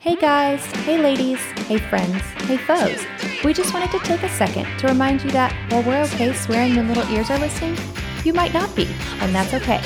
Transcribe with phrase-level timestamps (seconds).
[0.00, 1.38] Hey guys, hey ladies,
[1.68, 3.04] hey friends, hey foes.
[3.44, 6.74] We just wanted to take a second to remind you that while we're okay swearing
[6.74, 7.76] when little ears are listening,
[8.24, 8.88] you might not be,
[9.20, 9.82] and that's okay.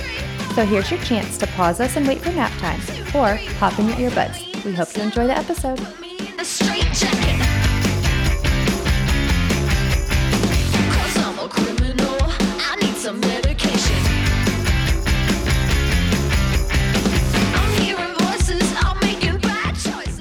[0.54, 2.80] So here's your chance to pause us and wait for nap time,
[3.12, 4.64] or pop in your earbuds.
[4.64, 5.80] We hope you enjoy the episode.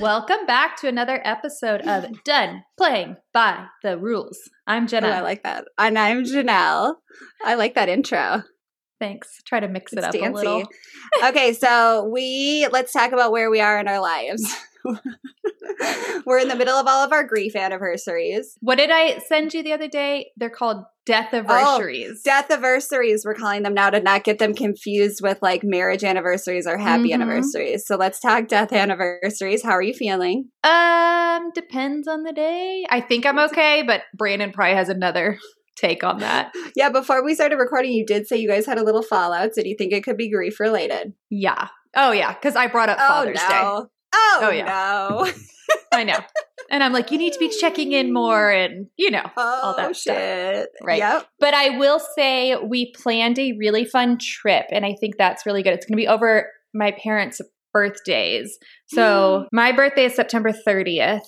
[0.04, 4.38] Welcome back to another episode of Done Playing by the Rules.
[4.68, 5.08] I'm Oh, Jenna.
[5.08, 5.64] I like that.
[5.78, 6.96] And I'm Janelle.
[7.46, 8.44] I like that intro.
[9.00, 9.30] Thanks.
[9.46, 10.68] Try to mix it It's up a little.
[11.24, 14.44] okay, so we let's talk about where we are in our lives.
[16.26, 18.58] We're in the middle of all of our grief anniversaries.
[18.62, 20.32] What did I send you the other day?
[20.38, 22.22] They're called death anniversaries.
[22.24, 26.66] Death anniversaries, we're calling them now to not get them confused with like marriage anniversaries
[26.66, 27.16] or happy Mhm.
[27.16, 27.86] anniversaries.
[27.86, 29.64] So let's talk death anniversaries.
[29.64, 30.46] How are you feeling?
[30.64, 32.86] Um, depends on the day.
[32.90, 35.38] I think I'm okay, but Brandon probably has another
[35.76, 36.52] take on that.
[36.76, 39.54] Yeah, before we started recording, you did say you guys had a little fallout.
[39.56, 41.14] So do you think it could be grief related?
[41.30, 41.68] Yeah.
[41.96, 43.46] Oh yeah, because I brought up Father's Day.
[44.14, 44.66] Oh, oh, yeah.
[44.66, 45.32] no.
[45.92, 46.20] I know.
[46.70, 49.24] And I'm like, you need to be checking in more and you know.
[49.38, 50.16] Oh, that stuff.
[50.16, 50.70] shit.
[50.82, 51.00] Right.
[51.00, 51.28] Yep.
[51.40, 55.64] But I will say we planned a really fun trip, and I think that's really
[55.64, 55.74] good.
[55.74, 57.42] It's gonna be over my parents'
[57.74, 58.58] birthdays.
[58.88, 59.48] So mm.
[59.52, 61.28] my birthday is September 30th.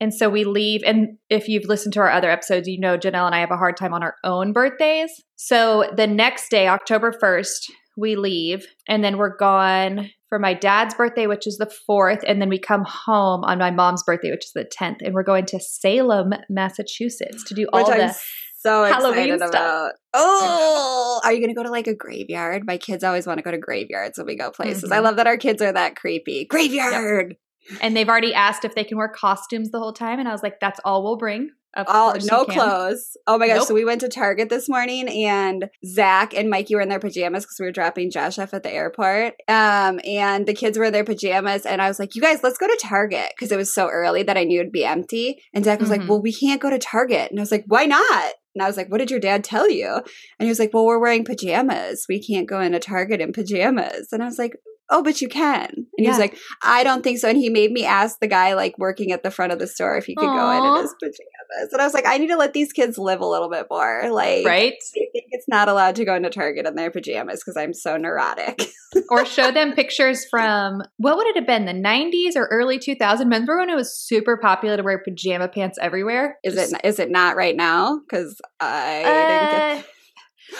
[0.00, 0.82] And so we leave.
[0.84, 3.56] And if you've listened to our other episodes, you know Janelle and I have a
[3.56, 5.10] hard time on our own birthdays.
[5.36, 8.66] So the next day, October 1st, we leave.
[8.88, 12.22] And then we're gone for my dad's birthday, which is the 4th.
[12.26, 14.96] And then we come home on my mom's birthday, which is the 10th.
[15.02, 18.16] And we're going to Salem, Massachusetts to do all Which I'm the.
[18.60, 19.50] so Halloween excited stuff.
[19.50, 19.92] about.
[20.14, 22.62] Oh, are you going to go to like a graveyard?
[22.66, 24.90] My kids always want to go to graveyards when we go places.
[24.90, 25.02] I Mhm.
[25.04, 26.46] love that our kids are that creepy.
[26.46, 27.36] Graveyard.
[27.80, 30.18] And they've already asked if they can wear costumes the whole time.
[30.18, 31.50] And I was like, that's all we'll bring.
[31.74, 33.16] All no clothes.
[33.26, 33.58] Oh my gosh!
[33.58, 33.68] Nope.
[33.68, 37.44] So we went to Target this morning, and Zach and Mikey were in their pajamas
[37.44, 39.34] because we were dropping Josh off at the airport.
[39.48, 42.58] Um, and the kids were in their pajamas, and I was like, "You guys, let's
[42.58, 45.42] go to Target," because it was so early that I knew it'd be empty.
[45.54, 46.08] And Zach was like, Mhm.
[46.08, 48.76] "Well, we can't go to Target," and I was like, "Why not?" And I was
[48.76, 50.04] like, "What did your dad tell you?" And
[50.40, 52.04] he was like, "Well, we're wearing pajamas.
[52.08, 54.52] We can't go into Target in pajamas." And I was like.
[54.94, 55.70] Oh, but you can.
[55.70, 57.26] And he was like, I don't think so.
[57.26, 59.96] And he made me ask the guy like working at the front of the store
[59.96, 61.18] if he could go in in his pajamas.
[61.60, 64.10] And I was like, I need to let these kids live a little bit more.
[64.10, 64.74] Like, Right?
[64.94, 68.62] It's not allowed to go into Target in their pajamas because I'm so neurotic.
[69.10, 73.20] or show them pictures from what would it have been the 90s or early 2000s
[73.20, 76.98] remember when it was super popular to wear pajama pants everywhere Is Just- it is
[76.98, 78.00] it not right now?
[78.00, 79.78] Because I didn't get.
[79.78, 79.82] Uh,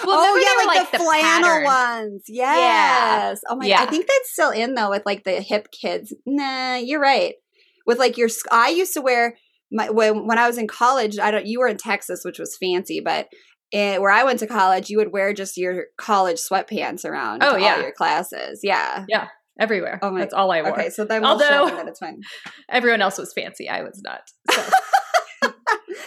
[0.07, 1.65] well, oh yeah, were, like, the, flannel pattern.
[1.65, 2.23] ones.
[2.27, 3.41] Yes.
[3.49, 3.67] Oh my!
[3.67, 3.83] Yeah.
[3.83, 6.15] I think that's still in though with like the hip kids.
[6.25, 7.35] Nah, you're right.
[7.87, 9.37] With like your, I used to wear
[9.73, 11.19] my when when I was in college.
[11.19, 11.47] I don't.
[11.47, 13.27] You were in Texas, which was fancy, but.
[13.75, 17.43] eh, where I went to college, you would wear just your college sweatpants around.
[17.43, 17.77] Oh, yeah.
[17.77, 18.61] all your classes.
[18.63, 19.07] Yeah.
[19.09, 19.29] Yeah,
[19.59, 21.99] everywhere Oh my- that's all i wore Okay, so then we'll Although- show that it's
[21.99, 22.21] fine.
[22.69, 24.63] everyone else was fancy i was not so,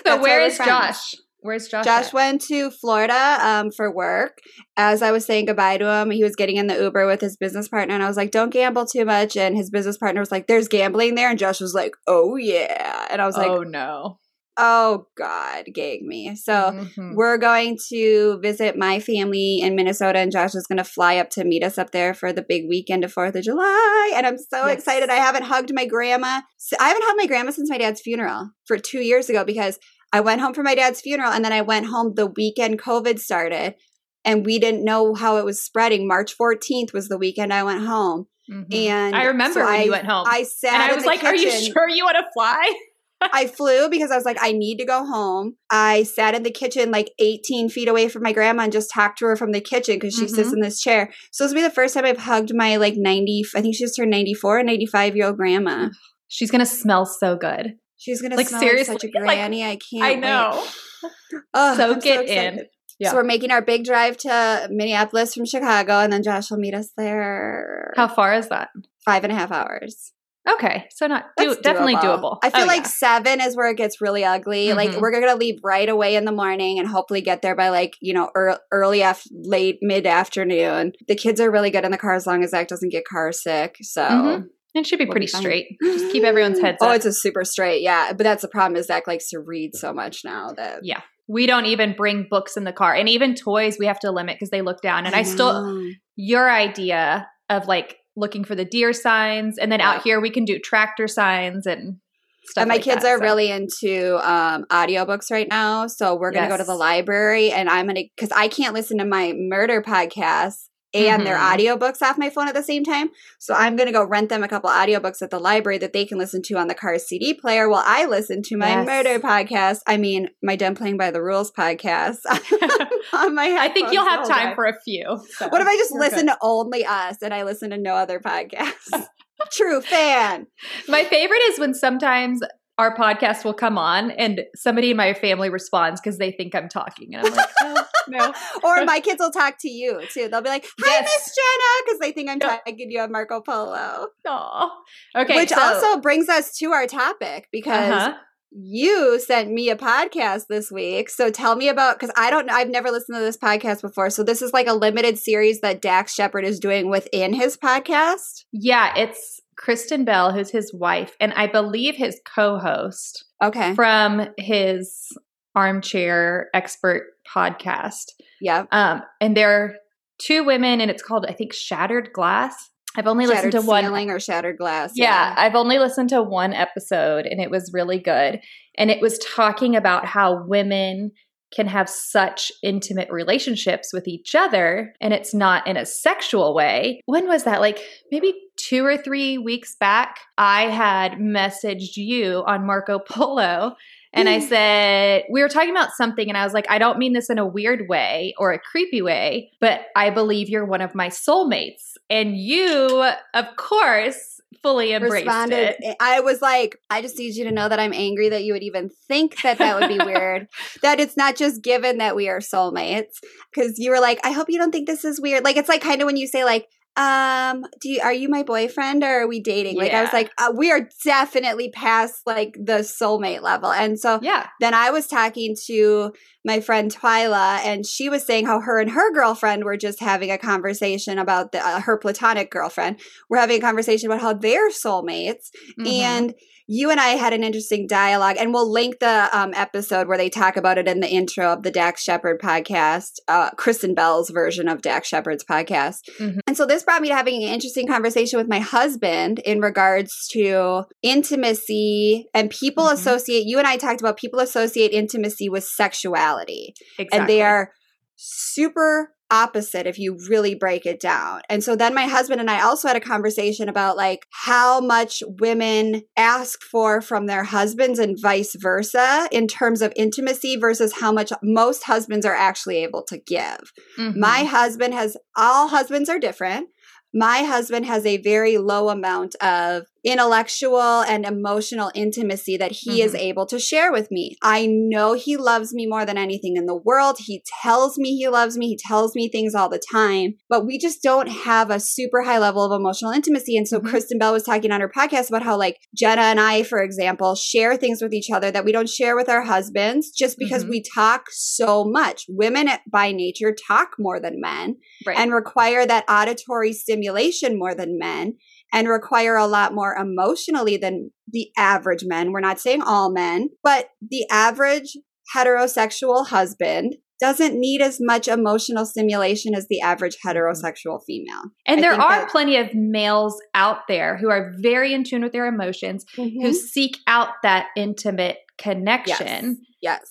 [0.05, 1.15] so where is josh
[1.45, 2.13] where's josh Josh at?
[2.13, 4.39] went to Florida um, for work.
[4.75, 7.37] As I was saying goodbye to him, he was getting in the Uber with his
[7.37, 10.31] business partner, and I was like, "Don't gamble too much." And his business partner was
[10.31, 13.63] like, "There's gambling there," and Josh was like, "Oh yeah," and I was like, oh
[13.63, 14.19] no
[14.57, 16.51] "Oh God, gag me." So.
[16.53, 17.15] Mhm.
[17.15, 21.29] We're going to visit my family in Minnesota, and Josh is going to fly up
[21.31, 24.13] to meet us up there for the big weekend of Fourth of July.
[24.15, 24.77] And I'm so Yes.
[24.79, 25.09] excited.
[25.09, 26.41] I haven't hugged my grandma.
[26.79, 29.77] I haven't hugged my grandma since my dad's funeral for two years ago because
[30.15, 33.19] I went home for my dad's funeral, and then I went home the weekend COVID
[33.19, 33.75] started,
[34.23, 36.07] and we didn't know how it was spreading.
[36.07, 38.73] March 14th was the weekend I went home, Mhm.
[38.73, 41.23] and i remember so when I, you went home I sat and i was like
[41.23, 42.73] are you sure you want to fly
[43.21, 45.55] I flew because I was like, I need to go home.
[45.71, 49.17] I sat in the kitchen like 18 feet away from my grandma and just talked
[49.19, 50.55] to her from the kitchen because she sits Mhm.
[50.55, 51.11] in this chair.
[51.31, 53.83] So this will be the first time I've hugged my like 90, I think she
[53.85, 55.89] just turned 94, 95 year old grandma.
[56.27, 59.23] she's gonna smell so good She's going to Like, smell like such a seriously, like,
[59.37, 59.63] granny.
[59.63, 60.63] I can't i know
[61.53, 62.65] Oh, Soak so it in.
[62.99, 63.09] Yeah.
[63.11, 66.73] So we're making our big drive to Minneapolis from Chicago and then Josh will meet
[66.73, 67.93] us there.
[67.95, 68.69] how far is that
[69.03, 70.13] Five and a half hours.
[70.49, 72.87] okay so not do, definitely doable I feel Oh, like yeah.
[72.87, 74.73] seven is where it gets really ugly.
[74.73, 75.01] Like Mhm.
[75.01, 78.13] we're gonna leave right away in the morning and hopefully get there by like you
[78.13, 80.93] know ear early af- late mid afternoon.
[81.07, 83.31] The kids are really good in the car as long as Zach doesn't get car
[83.31, 83.75] sick.
[83.81, 84.03] So.
[84.03, 84.43] Mhm.
[84.75, 85.77] It should be pretty straight.
[85.81, 86.95] Just keep everyone's heads Oh, up.
[86.97, 88.09] it's a super straight, yeah.
[88.13, 91.01] But that's the problem is Zach likes to read so much now that Yeah.
[91.27, 94.35] we don't even bring books in the car, and even toys we have to limit
[94.35, 95.05] because they look down.
[95.05, 95.81] And I, still
[96.15, 99.57] your idea of like looking for the deer signs.
[99.57, 99.91] And then Yeah.
[99.91, 101.97] out here, we can do tractor signs and
[102.45, 102.61] stuff.
[102.63, 103.23] and my like kids that, are so.
[103.23, 105.87] really into um, audiobooks right now.
[105.87, 108.73] So we're going to go to the library and I'm going to, because I can't
[108.73, 111.57] listen to my murder podcasts and their Mhm.
[111.77, 113.09] audiobooks off my phone at the same time.
[113.39, 116.05] So I'm going to go rent them a couple audiobooks at the library that they
[116.05, 118.85] can listen to on the car CD player while I listen to my Yes.
[118.87, 119.79] murder podcast.
[119.87, 122.17] I mean, my Done Playing by the Rules podcast
[123.13, 125.19] on my I think you'll have time for a few.
[125.37, 126.33] so What if I just you're listen good.
[126.33, 128.89] to only us and I listen to no other podcasts?
[129.51, 130.47] True fan.
[130.87, 132.39] My favorite is when sometimes
[132.77, 136.67] our podcast will come on and somebody in my family responds because they think I'm
[136.67, 137.15] talking.
[137.15, 138.33] And I'm like, oh, no.
[138.63, 140.27] Or my kids will talk to you too.
[140.27, 141.03] They'll be like, "Hi, Yes.
[141.03, 142.57] Miss Jenna," because they think I'm Yeah.
[142.57, 144.07] talking to you on Marco Polo.
[144.27, 144.71] Aw.
[145.17, 145.35] Okay.
[145.37, 148.13] Which so- also brings us to our topic because Uh-huh.
[148.51, 151.09] you sent me a podcast this week.
[151.09, 152.53] So tell me about because I don't know.
[152.53, 154.09] I've never listened to this podcast before.
[154.09, 158.43] So this is like a limited series that Dax Shepard is doing within his podcast.
[158.51, 163.73] Yeah, it's Kristen Bell, who's his wife, and I believe his co host Okay.
[163.73, 165.07] from his
[165.55, 167.03] armchair expert
[167.33, 168.11] podcast.
[168.41, 168.65] Yeah.
[168.71, 169.77] Um, and they're
[170.19, 172.71] two women, and it's called, I think, Shattered Glass.
[172.97, 174.93] I've only Shattered listened to one ceiling or shattered glass.
[174.95, 178.39] Yeah, I've only listened to one episode and it was really good.
[178.77, 181.11] And it was talking about how women
[181.55, 187.01] can have such intimate relationships with each other and it's not in a sexual way.
[187.05, 187.61] When was that?
[187.61, 187.79] Like
[188.11, 193.75] maybe two or three weeks back, I had messaged you on Marco Polo.
[194.17, 194.47] And I Mm.
[194.47, 197.37] said, we were talking about something, and I was like, I don't mean this in
[197.37, 201.97] a weird way or a creepy way, but I believe you're one of my soulmates.
[202.09, 203.03] And you,
[203.33, 205.75] of course, fully embraced responded.
[205.79, 205.97] it.
[205.99, 208.63] I was like, I just need you to know that I'm angry that you would
[208.63, 210.47] even think that that would be weird.
[210.81, 213.19] That it's not just given that we are soulmates.
[213.53, 215.43] Because you were like, I hope you don't think this is weird.
[215.43, 216.67] Like it's like kind of when you say like,
[216.97, 219.75] um, do you are you my boyfriend or are we dating?
[219.77, 223.71] Like I was like, uh, we are definitely past like the soulmate level.
[223.71, 224.47] And so Yeah.
[224.59, 226.13] then I was talking to
[226.45, 230.31] my friend Twyla, and she was saying how her and her girlfriend were just having
[230.31, 232.99] a conversation about the, uh, her platonic girlfriend.
[233.29, 235.49] We're having a conversation about how they're soulmates,
[235.79, 235.87] Mhm.
[235.87, 236.33] and
[236.67, 240.29] you and I had an interesting dialogue, and we'll link the um, episode where they
[240.29, 244.67] talk about it in the intro of the Dax Shepard podcast, uh, Kristen Bell's version
[244.67, 245.99] of Dax Shepard's podcast.
[246.19, 246.39] Mhm.
[246.47, 250.27] And so this brought me to having an interesting conversation with my husband in regards
[250.33, 252.93] to intimacy and people Mhm.
[252.93, 257.19] associate, you and I talked about people associate intimacy with sexuality exactly.
[257.19, 257.71] and they are
[258.15, 261.41] super opposite if you really break it down.
[261.49, 265.23] And so then my husband and I also had a conversation about like how much
[265.39, 271.11] women ask for from their husbands and vice versa in terms of intimacy versus how
[271.11, 273.71] much most husbands are actually able to give.
[273.97, 274.15] Mhm.
[274.17, 276.69] My husband has all husbands are different.
[277.13, 283.15] My husband has a very low amount of intellectual and emotional intimacy that he is
[283.15, 284.35] able to share with me.
[284.41, 287.17] I know he loves me more than anything in the world.
[287.19, 288.67] He tells me he loves me.
[288.69, 292.37] He tells me things all the time, but we just don't have a super high
[292.39, 293.57] level of emotional intimacy.
[293.57, 293.89] And so Mhm.
[293.89, 297.35] Kristen Bell was talking on her podcast about how like Jenna and I, for example,
[297.35, 300.69] share things with each other that we don't share with our husbands just because Mhm.
[300.69, 302.25] we talk so much.
[302.29, 304.75] Women by nature talk more than men
[305.05, 305.17] right.
[305.17, 308.33] and require that auditory stimulation more than men
[308.75, 312.33] and require a lot more emotionally than the average men.
[312.33, 314.97] We're not saying all men, but the average
[315.33, 321.43] heterosexual husband doesn't need as much emotional stimulation as the average heterosexual female.
[321.65, 325.23] and I there are that- plenty of males out there who are very in tune
[325.23, 326.51] with their emotions, who mm-hmm.
[326.51, 329.61] seek out that intimate connection.
[329.81, 330.01] Yes.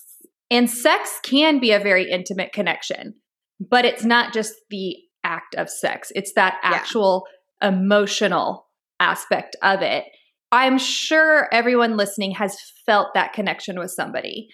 [0.49, 3.13] And sex can be a very intimate connection,
[3.59, 6.71] but it's not just the act of sex, it's that Yeah.
[7.61, 8.67] Emotional
[8.99, 10.05] aspect of it.
[10.51, 14.47] I'm sure everyone listening has felt that connection with somebody,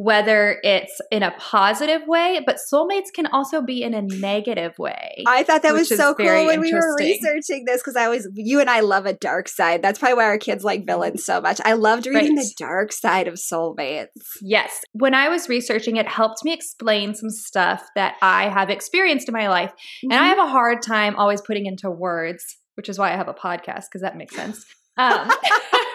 [0.00, 5.24] whether it's in a positive way, but soulmates can also be in a negative way.
[5.26, 8.60] I thought that was so cool when we were researching this because I always, you
[8.60, 9.82] and I love a dark side.
[9.82, 11.60] That's probably why our kids like villains so much.
[11.64, 12.44] I loved reading Right.
[12.44, 14.06] the dark side of soulmates.
[14.40, 14.82] Yes.
[14.92, 19.32] When I was researching, it helped me explain some stuff that I have experienced in
[19.32, 19.72] my life.
[20.04, 22.44] And I have a hard time always putting into words,
[22.76, 24.64] which is why I have a podcast, because that makes sense.
[24.96, 25.28] Um,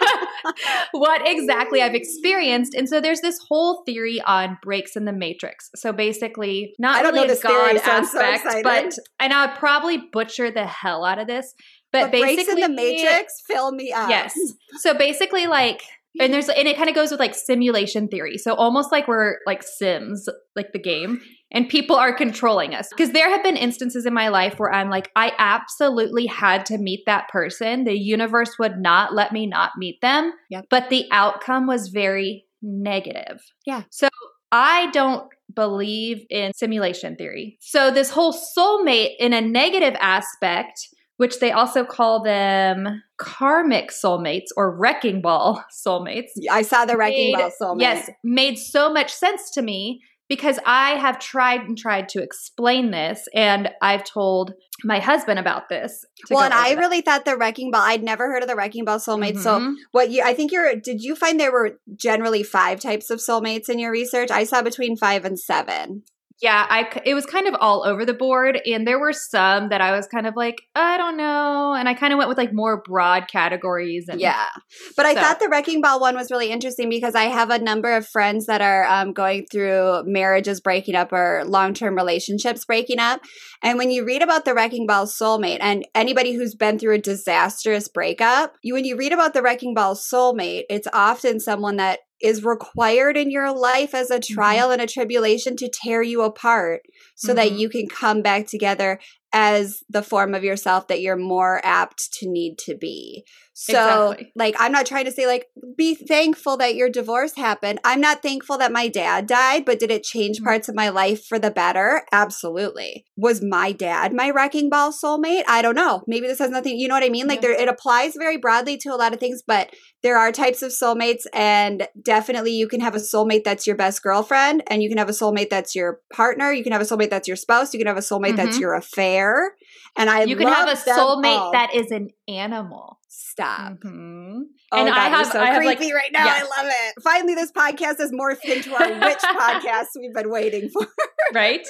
[0.92, 2.74] what exactly I've experienced.
[2.74, 5.70] And so there's this whole theory on breaks in the matrix.
[5.76, 10.50] So basically, not really a God I'm so aspect, but and I would probably butcher
[10.50, 11.54] the hell out of this.
[11.92, 14.10] But, But basically, breaks in the matrix fill me up.
[14.10, 14.34] Yes.
[14.78, 15.80] So basically, like,
[16.20, 18.38] and there's, and it kind of goes with like simulation theory.
[18.38, 21.20] So almost like we're like Sims, like the game.
[21.54, 22.88] And people are controlling us.
[22.90, 26.78] Because there have been instances in my life where I'm like, I absolutely had to
[26.78, 27.84] meet that person.
[27.84, 30.32] The universe would not let me not meet them.
[30.50, 30.66] Yep.
[30.68, 33.40] But the outcome was very negative.
[33.64, 33.84] Yeah.
[33.90, 34.08] So
[34.50, 37.56] I don't believe in simulation theory.
[37.60, 44.48] So this whole soulmate in a negative aspect, which they also call them karmic soulmates
[44.56, 46.30] or wrecking ball soulmates.
[46.50, 47.80] I saw the wrecking made- ball soulmate.
[47.80, 52.90] Yes, made so much sense to me because I have tried and tried to explain
[52.90, 56.04] this, and I've told my husband about this.
[56.30, 56.78] Well, and I it.
[56.78, 57.82] really thought the wrecking ball.
[57.82, 59.38] I'd never heard of the wrecking ball soulmate.
[59.38, 59.74] So Mhm.
[59.92, 60.22] what you?
[60.22, 60.74] I think you're.
[60.76, 64.30] Did you find there were generally five types of soulmates in your research?
[64.30, 66.02] I saw between five and seven.
[66.44, 69.80] Yeah, I it was kind of all over the board, and there were some that
[69.80, 72.52] I was kind of like, I don't know, and I kind of went with like
[72.52, 74.08] more broad categories.
[74.10, 74.48] And Yeah.
[74.94, 77.96] But I thought the wrecking ball one was really interesting because I have a number
[77.96, 82.98] of friends that are um, going through marriages breaking up or long term relationships breaking
[82.98, 83.22] up.
[83.62, 86.98] And when you read about the wrecking ball soulmate and anybody who's been through a
[86.98, 92.00] disastrous breakup, you when you read about the wrecking ball soulmate, it's often someone that
[92.20, 96.82] is required in your life as a trial and a tribulation to tear you apart
[97.14, 97.58] so that Mhm.
[97.58, 98.98] you can come back together
[99.32, 103.24] as the form of yourself that you're more apt to need to be.
[103.56, 104.32] So, Exactly.
[104.34, 105.46] like, I'm not trying to say, like,
[105.78, 107.78] be thankful that your divorce happened.
[107.84, 110.44] I'm not thankful that my dad died, but did it change Mhm.
[110.44, 112.02] parts of my life for the better?
[112.10, 113.04] Absolutely.
[113.16, 115.44] Was my dad my wrecking ball soulmate?
[115.46, 116.02] I don't know.
[116.08, 117.28] Maybe this has nothing, you know what I mean?
[117.28, 117.48] Like, Yeah.
[117.50, 119.70] there, it applies very broadly to a lot of things, but
[120.02, 124.02] there are types of soulmates, and definitely you can have a soulmate that's your best
[124.02, 127.08] girlfriend, and you can have a soulmate that's your partner, you can have a soulmate
[127.10, 128.60] that's your spouse, you can have a soulmate that's Mhm.
[128.60, 129.54] your affair.
[129.96, 131.52] And I you can have a soulmate all.
[131.52, 132.98] that is an animal.
[133.16, 133.72] Stop.
[133.84, 134.42] Mhm.
[134.72, 136.24] Oh And God, I have- so I have, like- creepy right now.
[136.24, 136.42] Yes.
[136.46, 137.02] I love it.
[137.02, 140.86] Finally, this podcast has morphed into our witch podcast we've been waiting for.
[141.32, 141.66] right?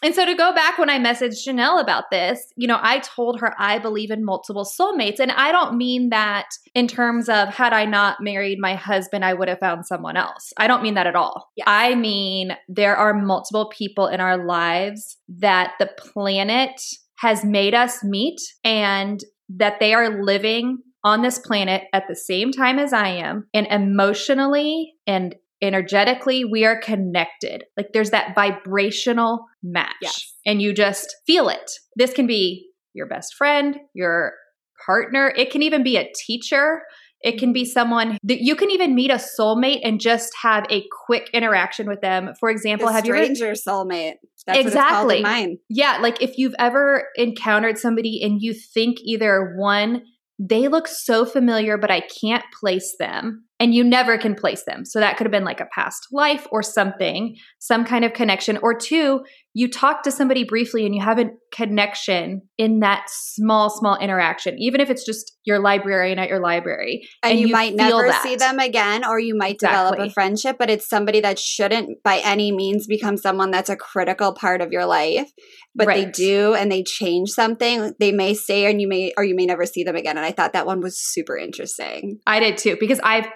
[0.00, 3.40] And so to go back when I messaged Janelle about this, you know, I told
[3.40, 5.18] her I believe in multiple soulmates.
[5.18, 9.34] And I don't mean that in terms of had I not married my husband, I
[9.34, 10.52] would have found someone else.
[10.56, 11.50] I don't mean that at all.
[11.56, 11.64] Yes.
[11.68, 16.80] I mean there are multiple people in our lives that the planet
[17.18, 19.18] has made us meet and
[19.48, 23.46] that they are living on this planet at the same time as I am.
[23.54, 27.64] And emotionally and energetically we are connected.
[27.76, 29.94] Like there's that vibrational match.
[30.02, 30.34] Yes.
[30.46, 31.70] and you just feel it.
[31.96, 34.32] This can be your best friend your
[34.84, 35.32] partner.
[35.36, 36.82] It can even be a teacher
[37.22, 40.84] it can be someone that you can even meet a soulmate and just have a
[41.06, 44.14] quick interaction with them for example The have you ever stranger soulmate.
[44.46, 45.16] That's What it's called Exactly.
[45.18, 45.58] in mine.
[45.68, 50.02] yeah, like if you've ever encountered somebody and you think either one,
[50.38, 54.84] they look so familiar, but I can't place them, and you never can place them.
[54.84, 58.56] So that could have been like a past life or something, some kind of connection.
[58.62, 63.68] Or two, you talk to somebody briefly and you have a connection in that small,
[63.68, 67.08] small interaction, even if it's just your librarian at your library.
[67.24, 68.22] And, And you, you might never that.
[68.22, 72.18] see them again, or you might develop a friendship, but it's somebody that shouldn't by
[72.18, 75.28] any means become someone that's a critical part of your life.
[75.74, 77.94] But they do and they change something.
[77.98, 80.16] They may stay and you may or you may never see them again.
[80.16, 82.18] And I thought that one was super interesting.
[82.26, 83.26] I did too, because I've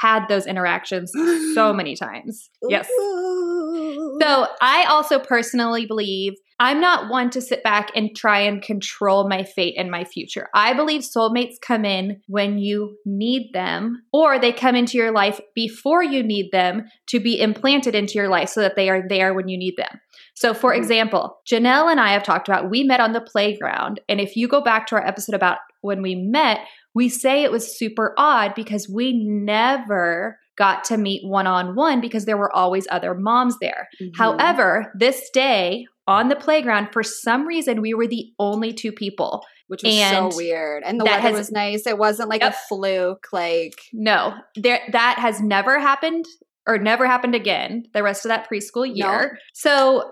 [0.00, 1.12] had those interactions
[1.54, 2.50] so many times.
[2.68, 2.88] Yes.
[3.00, 4.18] Ooh.
[4.20, 9.28] So I also personally believe I'm not one to sit back and try and control
[9.28, 10.48] my fate and my future.
[10.54, 15.40] I believe soulmates come in when you need them, or they come into your life
[15.54, 19.34] before you need them to be implanted into your life so that they are there
[19.34, 20.00] when you need them.
[20.34, 20.78] So, for Mhm.
[20.78, 24.00] example, Janelle and I have talked about we met on the playground.
[24.08, 26.58] And if you go back to our episode about when we met,
[26.98, 32.00] we say it was super odd because we never got to meet one on one
[32.00, 33.88] because there were always other moms there.
[34.02, 34.10] Mhm.
[34.16, 39.44] However, this day on the playground, for some reason, we were the only two people.
[39.70, 40.82] which was and so weird.
[40.82, 41.86] And the that weather has- was nice.
[41.86, 42.52] It wasn't like Yep.
[42.54, 43.26] a fluke.
[43.34, 46.24] Like No, there that has never happened
[46.66, 49.38] or never happened again the rest of that preschool year.
[49.52, 50.10] So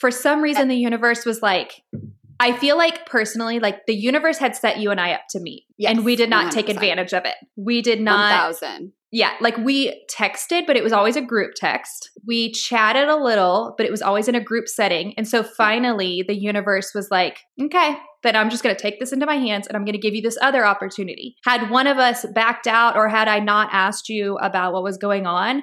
[0.00, 1.70] for some reason, the universe was like,
[2.38, 5.64] I feel like personally, like the universe had set you and I up to meet,
[5.78, 6.70] Yes, and we did not take 100%.
[6.70, 7.34] advantage of it.
[7.56, 8.92] We did not thousand.
[9.12, 12.10] Yeah, like we texted, but it was always a group text.
[12.26, 15.14] We chatted a little, but it was always in a group setting.
[15.16, 19.12] And so finally, the universe was like, okay, then I'm just going to take this
[19.12, 21.36] into my hands and I'm going to give you this other opportunity.
[21.44, 24.98] Had one of us backed out or had I not asked you about what was
[24.98, 25.62] going on,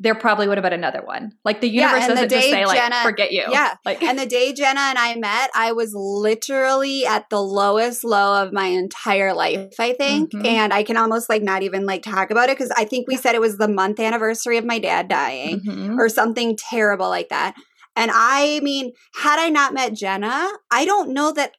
[0.00, 1.30] there probably would have been another one.
[1.44, 3.44] Like the universe the doesn't just day say, like, Jenna- forget you.
[3.48, 3.74] Yeah.
[3.84, 8.42] Like, And the day Jenna and I met, I was literally at the lowest low
[8.42, 10.32] of my entire life, I think.
[10.32, 10.46] Mhm.
[10.46, 13.16] And I can almost like not even like talk about it because I think we
[13.16, 15.98] said it was the month anniversary of my dad dying Mhm.
[15.98, 17.54] or something terrible like that.
[17.96, 21.52] And I mean, had I not met Jenna, I don't know that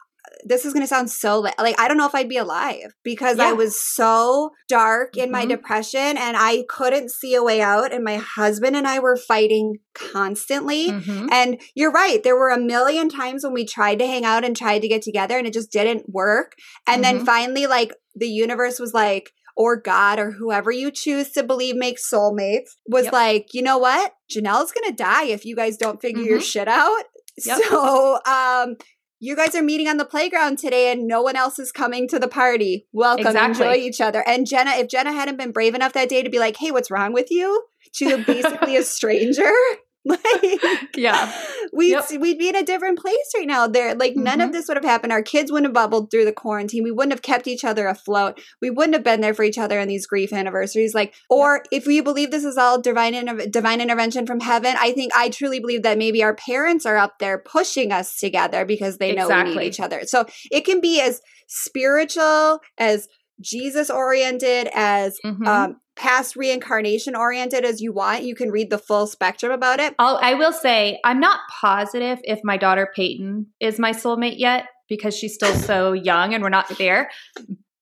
[0.48, 2.94] this is going to sound so li- like I don't know if I'd be alive
[3.04, 5.50] because I was so dark in my Mhm.
[5.50, 9.80] depression and I couldn't see a way out and my husband and I were fighting
[9.96, 10.92] constantly.
[10.92, 11.28] Mhm.
[11.32, 12.22] And you're right.
[12.24, 15.02] There were a million times when we tried to hang out and tried to get
[15.02, 16.54] together and it just didn't work.
[16.88, 17.26] And then Mhm.
[17.26, 22.10] finally, like the universe was like, or God or whoever you choose to believe makes
[22.12, 23.14] soulmates was Yep.
[23.14, 24.14] like, you know what?
[24.30, 26.44] Janelle's going to die if you guys don't figure your Mhm.
[26.52, 27.04] shit out.
[27.46, 27.60] Yep.
[27.70, 28.76] So, um,
[29.26, 32.20] you guys are meeting on the playground today and no one else is coming to
[32.20, 32.86] the party.
[32.94, 33.26] Welcome.
[33.26, 33.66] Exactly.
[33.66, 34.24] Enjoy each other.
[34.28, 36.92] And Jenna, if Jenna hadn't been brave enough that day to be like, hey, what's
[36.92, 37.64] wrong with you?
[37.96, 39.52] To basically a stranger.
[40.16, 41.32] Like Yeah.
[41.74, 42.12] we'd Yep.
[42.20, 43.68] we'd be in a different place right now.
[43.68, 44.54] There, like none of Mhm.
[44.54, 45.12] this would have happened.
[45.12, 46.84] Our kids wouldn't have bubbled through the quarantine.
[46.84, 48.40] We wouldn't have kept each other afloat.
[48.62, 50.94] We wouldn't have been there for each other in these grief anniversaries.
[50.94, 54.92] Like, or if we believe this is all divine inter- divine intervention from heaven, I
[54.92, 58.98] think I truly believe that maybe our parents are up there pushing us together because
[59.00, 60.02] they know we need each other.
[60.06, 63.08] So it can be as spiritual as
[63.42, 65.48] Jesus oriented as Mhm.
[65.48, 68.24] um, past reincarnation oriented as you want.
[68.24, 69.96] You can read the full spectrum about it.
[69.98, 74.66] I'll, I will say, I'm not positive if my daughter Peyton is my soulmate yet
[74.90, 77.10] because she's still so young and we're not there.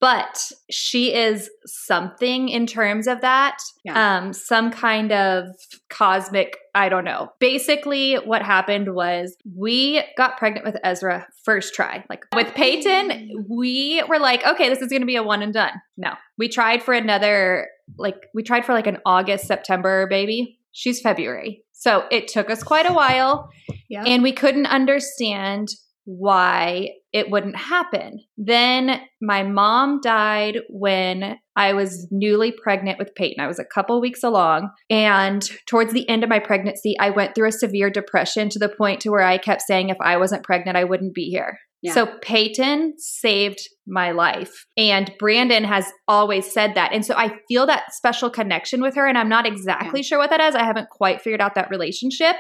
[0.04, 3.58] But she is something in terms of that.
[3.86, 4.18] Yeah.
[4.18, 5.46] Um, some kind of
[5.90, 7.30] cosmic, I don't know.
[7.40, 12.04] Basically, what happened was we got pregnant with Ezra first try.
[12.10, 15.54] Like with Peyton, we were like, okay, this is going to be a one and
[15.54, 15.72] done.
[15.96, 20.60] No, we tried for another, like, we tried for like an August, September baby.
[20.74, 21.64] She's February.
[21.72, 23.48] So it took us quite a while
[23.88, 24.04] Yeah.
[24.06, 25.70] and we couldn't understand
[26.04, 28.20] why it wouldn't happen.
[28.38, 33.44] Then my mom died when I was newly pregnant with Peyton.
[33.44, 34.72] I was a couple weeks along.
[34.90, 38.70] And towards the end of my pregnancy, I went through a severe depression to the
[38.70, 41.60] point to where I kept saying if I wasn't pregnant, I wouldn't be here.
[41.84, 41.94] Yeah.
[41.94, 44.66] So Peyton saved my life.
[44.78, 46.94] And Brandon has always said that.
[46.94, 49.06] And so I feel that special connection with her.
[49.06, 50.56] And I'm not exactly sure what that is.
[50.56, 52.38] I haven't quite figured out that relationship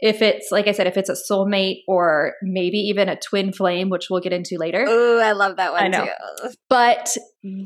[0.00, 3.90] if it's like I said, if it's a soulmate or maybe even a twin flame,
[3.90, 4.84] which we'll get into later.
[4.88, 6.04] Oh, I love that one I know.
[6.04, 6.50] too.
[6.68, 7.16] But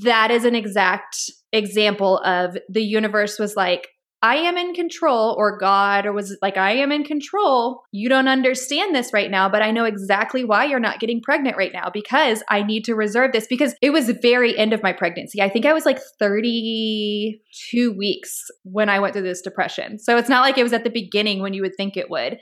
[0.03, 1.16] that is an exact
[1.53, 3.88] example of the universe was like,
[4.25, 7.83] I am in control, or God, or was like, I am in control.
[7.93, 11.59] You don't understand this right now, but I know exactly why you're not getting pregnant
[11.59, 14.83] right now because I need to reserve this because it was the very end of
[14.83, 15.43] my pregnancy.
[15.43, 19.99] I think I was like 32 weeks when I went through this depression.
[19.99, 22.39] So it's not like it was at the beginning when you would think it would.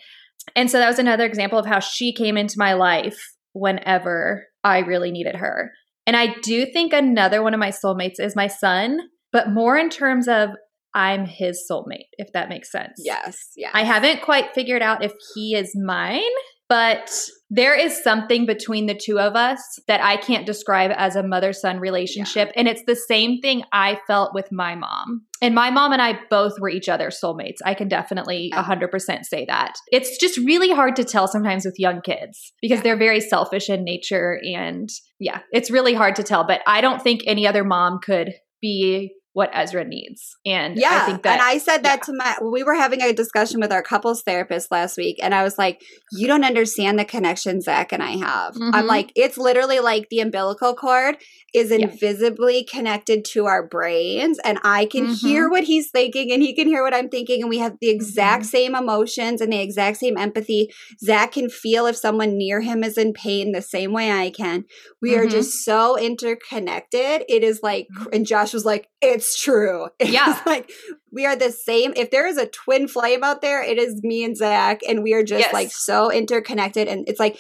[0.54, 3.18] And so that was another example of how she came into my life
[3.54, 5.72] whenever I really needed her.
[6.06, 9.00] And I do think another one of my soulmates is my son,
[9.32, 10.50] but more in terms of
[10.94, 12.94] I'm his soulmate, if that makes sense.
[12.98, 13.70] Yes, yeah.
[13.72, 16.20] I haven't quite figured out if he is mine,
[16.68, 17.10] but
[17.50, 21.52] there is something between the two of us that I can't describe as a mother
[21.52, 22.50] son relationship.
[22.56, 25.26] And it's the same thing I felt with my mom.
[25.42, 27.58] And my mom and I both were each other's soulmates.
[27.62, 28.62] I can definitely Yeah.
[28.62, 29.74] 100% say that.
[29.90, 32.82] It's just really hard to tell sometimes with young kids because Yeah.
[32.84, 34.40] they're very selfish in nature.
[34.42, 34.88] And
[35.20, 36.44] yeah, it's really hard to tell.
[36.46, 40.36] But I don't think any other mom could be what Ezra needs.
[40.44, 42.04] And yeah, I think that and I said that yeah.
[42.04, 42.36] to my.
[42.42, 45.80] We were having a discussion with our couples therapist last week, and I was like,
[46.12, 48.88] "You don't understand the connection Zach and I have." I'm Mhm.
[48.88, 51.16] like, it's literally like the umbilical cord
[51.54, 51.76] is Yeah.
[51.78, 55.20] invisibly connected to our brains, and I can Mhm.
[55.20, 57.88] hear what he's thinking, and he can hear what I'm thinking, and we have the
[57.90, 58.48] exact Mhm.
[58.50, 60.70] same emotions and the exact same empathy.
[61.02, 64.64] Zach can feel if someone near him is in pain the same way I can.
[65.00, 65.30] We are Mhm.
[65.30, 67.24] just so interconnected.
[67.28, 70.40] It is like, and Josh was like, "It's true." It's Yeah.
[70.46, 70.70] like
[71.12, 71.92] we are the same.
[71.96, 75.12] If there is a twin flame out there, it is me and Zach, and we
[75.12, 75.52] are just Yes.
[75.52, 77.36] like so interconnected, and it's like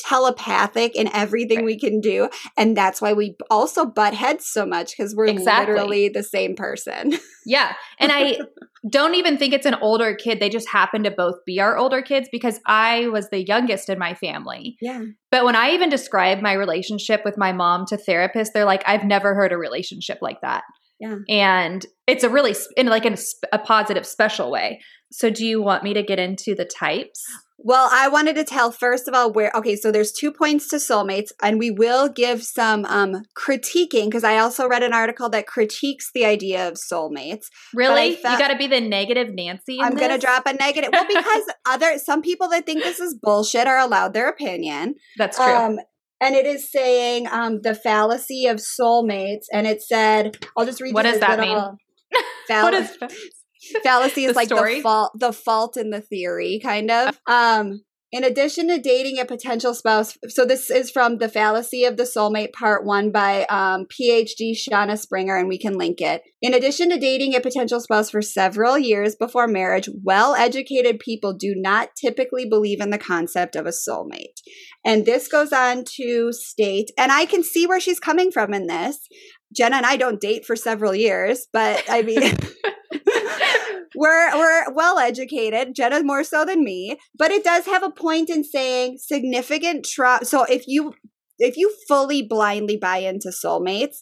[0.00, 1.64] telepathic in everything Right.
[1.66, 5.74] we can do, and that's why we also butt heads so much because we're Exactly.
[5.74, 7.16] literally the same person.
[7.44, 7.72] Yeah.
[7.98, 8.38] And I
[8.88, 10.38] don't even think it's an older kid.
[10.38, 13.98] They just happen to both be our older kids because I was the youngest in
[13.98, 14.76] my family.
[14.80, 18.84] Yeah, But when I even describe my relationship with my mom to therapists, they're like,
[18.86, 20.62] I've never heard a relationship like that.
[21.02, 21.16] Yeah.
[21.28, 23.18] And it's a really, in like in a,
[23.52, 24.80] a positive, special way.
[25.10, 27.24] So do you want me to get into the types?
[27.58, 30.76] Well, I wanted to tell first of all where okay, so there's two points to
[30.76, 35.48] soulmates, and we will give some um critiquing because I also read an article that
[35.48, 37.46] critiques the idea of soulmates.
[37.74, 38.14] Really?
[38.14, 39.78] felt- you got to be the negative Nancy.
[39.78, 40.90] in I'm gonna drop a negative.
[40.92, 44.94] Well, because other some people that think this is bullshit are allowed their opinion.
[45.16, 45.46] That's true.
[45.46, 45.78] Um
[46.22, 50.94] and it is saying um the fallacy of soulmates, and it said, I'll just read
[50.94, 51.38] What does that
[52.48, 52.96] what Fall- is
[53.82, 54.76] fallacy is The like story?
[54.76, 57.82] the fault the fault in the theory kind of um
[58.12, 62.02] in addition to dating a potential spouse so this is from the fallacy of the
[62.02, 66.22] soulmate part one by um, phd shauna springer and we can link it.
[66.40, 71.54] In addition to dating a potential spouse for several years before marriage well-educated people do
[71.56, 74.40] not typically believe in the concept of a soulmate.
[74.84, 78.66] And this goes on to state and i can see where she's coming from in
[78.66, 79.08] this.
[79.56, 82.36] Jenna and i don't date for several years but i mean
[83.94, 88.30] we're we're well educated jenna more so than me but it does have a point
[88.30, 90.94] in saying significant trauma so if you
[91.42, 93.98] if you fully blindly buy into soulmates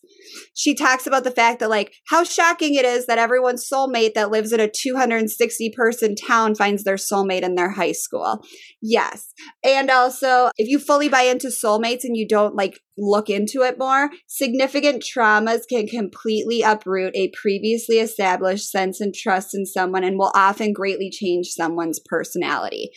[0.55, 4.31] she talks about the fact that like how shocking it is that everyone's soulmate that
[4.31, 8.45] lives in a 260 person town finds their soulmate in their high school.
[8.83, 9.33] Yes.
[9.65, 13.79] And also if you fully buy into soulmates and you don't like look into it
[13.79, 20.19] more significant traumas can completely uproot a previously established sense and trust in someone and
[20.19, 22.91] will often greatly change someone's personality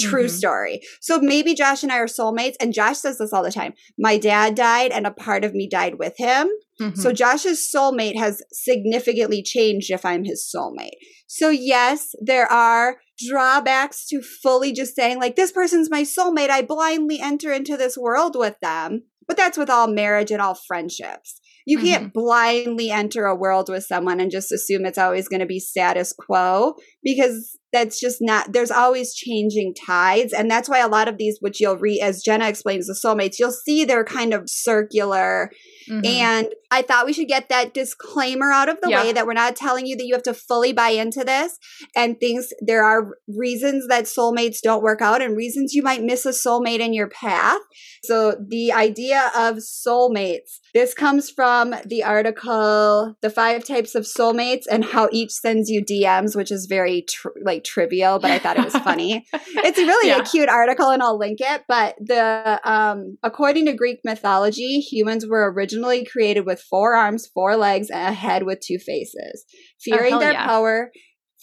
[0.00, 0.30] True Mhm.
[0.30, 0.80] story.
[1.00, 3.74] So maybe Josh and I are soulmates, and Josh says this all the time.
[3.98, 6.48] My dad died, and a part of me died with him.
[6.80, 6.96] Mhm.
[6.96, 10.96] So Josh's soulmate has significantly changed if I'm his soulmate.
[11.26, 16.50] So yes, there are drawbacks to fully just saying like this person's my soulmate.
[16.50, 19.02] I blindly enter into this world with them.
[19.28, 21.40] But that's with all marriage and all friendships.
[21.64, 25.46] You can't blindly enter a world with someone and just assume it's always going to
[25.46, 30.88] be status quo because that's just not there's always changing tides and that's why a
[30.88, 34.34] lot of these which you'll read as Jenna explains the soulmates you'll see they're kind
[34.34, 35.50] of circular
[35.88, 36.06] Mhm.
[36.06, 39.02] and I thought we should get that disclaimer out of the Yeah.
[39.02, 41.58] way that we're not telling you that you have to fully buy into this
[41.96, 46.26] and things there are reasons that soulmates don't work out and reasons you might miss
[46.26, 47.60] a soulmate in your path.
[48.04, 54.64] So the idea of soulmates this comes from the article The Five Types of Soulmates
[54.70, 58.58] and How Each Sends You DMs which is very tr- like trivial but I thought
[58.58, 59.24] it was funny.
[59.32, 60.18] it's really Yeah.
[60.20, 61.62] a cute article and I'll link it.
[61.68, 67.56] But the um according to Greek mythology, humans were originally created with four arms, four
[67.56, 69.44] legs, and a head with two faces.
[69.80, 70.46] Fearing Oh, their yeah.
[70.46, 70.90] power,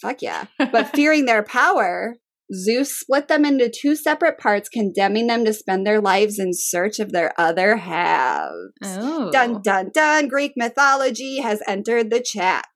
[0.00, 0.44] fuck yeah.
[0.58, 2.14] But fearing their power,
[2.54, 6.98] Zeus split them into two separate parts, condemning them to spend their lives in search
[6.98, 8.52] of their other halves.
[8.82, 9.30] oh.
[9.30, 10.28] Dun dun dun.
[10.28, 12.66] Greek mythology has entered the chat.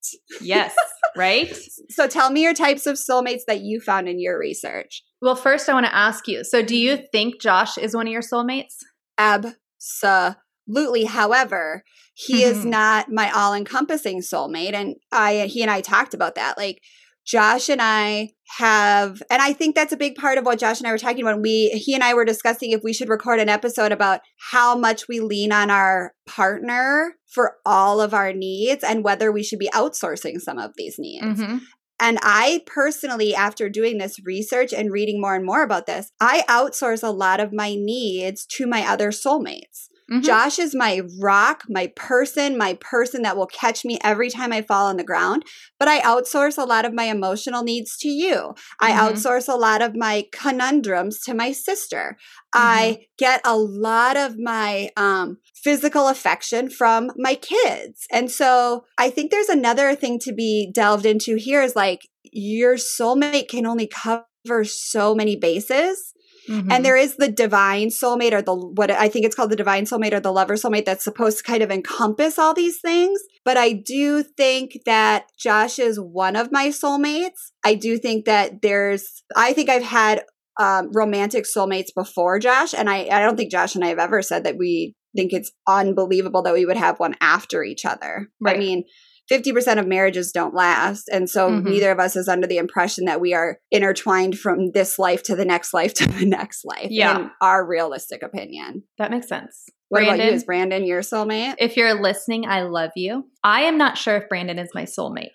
[0.40, 0.74] Yes,
[1.16, 1.54] right?
[1.90, 5.02] So tell me your types of soulmates that you found in your research.
[5.22, 8.12] Well, first, I want to ask you so, do you think Josh is one of
[8.12, 8.74] your soulmates?
[9.18, 11.04] Absolutely.
[11.04, 12.70] However, he is Mhm.
[12.70, 16.58] not my all-encompassing soulmate, and I he and I talked about that.
[16.58, 16.80] Like
[17.26, 20.86] Josh and I have, and I think that's a big part of what Josh and
[20.86, 21.40] I were talking about.
[21.40, 25.08] We he and I were discussing if we should record an episode about how much
[25.08, 29.70] we lean on our partner for all of our needs and whether we should be
[29.72, 31.40] outsourcing some of these needs.
[31.40, 31.60] Mhm.
[32.00, 36.42] And I personally, after doing this research and reading more and more about this, I
[36.48, 39.86] outsource a lot of my needs to my other soulmates.
[40.10, 40.22] Mhm.
[40.22, 44.62] Josh is my rock, my person, my person that will catch me every time I
[44.62, 45.44] fall on the ground.
[45.78, 48.54] But I outsource a lot of my emotional needs to you.
[48.80, 48.98] I Mhm.
[48.98, 52.16] outsource a lot of my conundrums to my sister.
[52.54, 58.06] I get a lot of my um, physical affection from my kids.
[58.10, 62.74] And so I think there's another thing to be delved into here is like your
[62.76, 66.12] soulmate can only cover so many bases.
[66.48, 66.72] Mhm.
[66.72, 69.84] And there is the divine soulmate or the what I think it's called the divine
[69.84, 73.20] soulmate or the lover soulmate that's supposed to kind of encompass all these things.
[73.44, 77.50] But I do think that Josh is one of my soulmates.
[77.64, 80.24] I do think that there's I think I've had
[80.60, 84.20] um, romantic soulmates before Josh, and I I don't think Josh and I have ever
[84.22, 88.28] said that we think it's unbelievable that we would have one after each other.
[88.46, 88.84] I mean.
[89.32, 91.08] 50% of marriages don't last.
[91.10, 91.64] And so Mhm.
[91.64, 95.34] neither of us is under the impression that we are intertwined from this life to
[95.34, 96.88] the next life to the next life.
[96.90, 97.18] Yeah.
[97.18, 98.82] In our realistic opinion.
[98.98, 99.64] that makes sense.
[99.88, 100.16] What about you?
[100.18, 100.34] Brandon?
[100.34, 101.54] Is Brandon your soulmate?
[101.58, 103.24] If you're listening, I love you.
[103.42, 105.30] I am not sure if Brandon is my soulmate.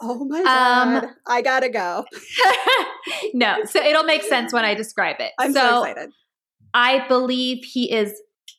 [0.00, 1.10] Oh my Um, God.
[1.26, 2.04] I gotta go.
[3.34, 5.32] no, so it'll make sense when I describe it.
[5.38, 6.10] I'm so, excited.
[6.74, 8.12] I believe he is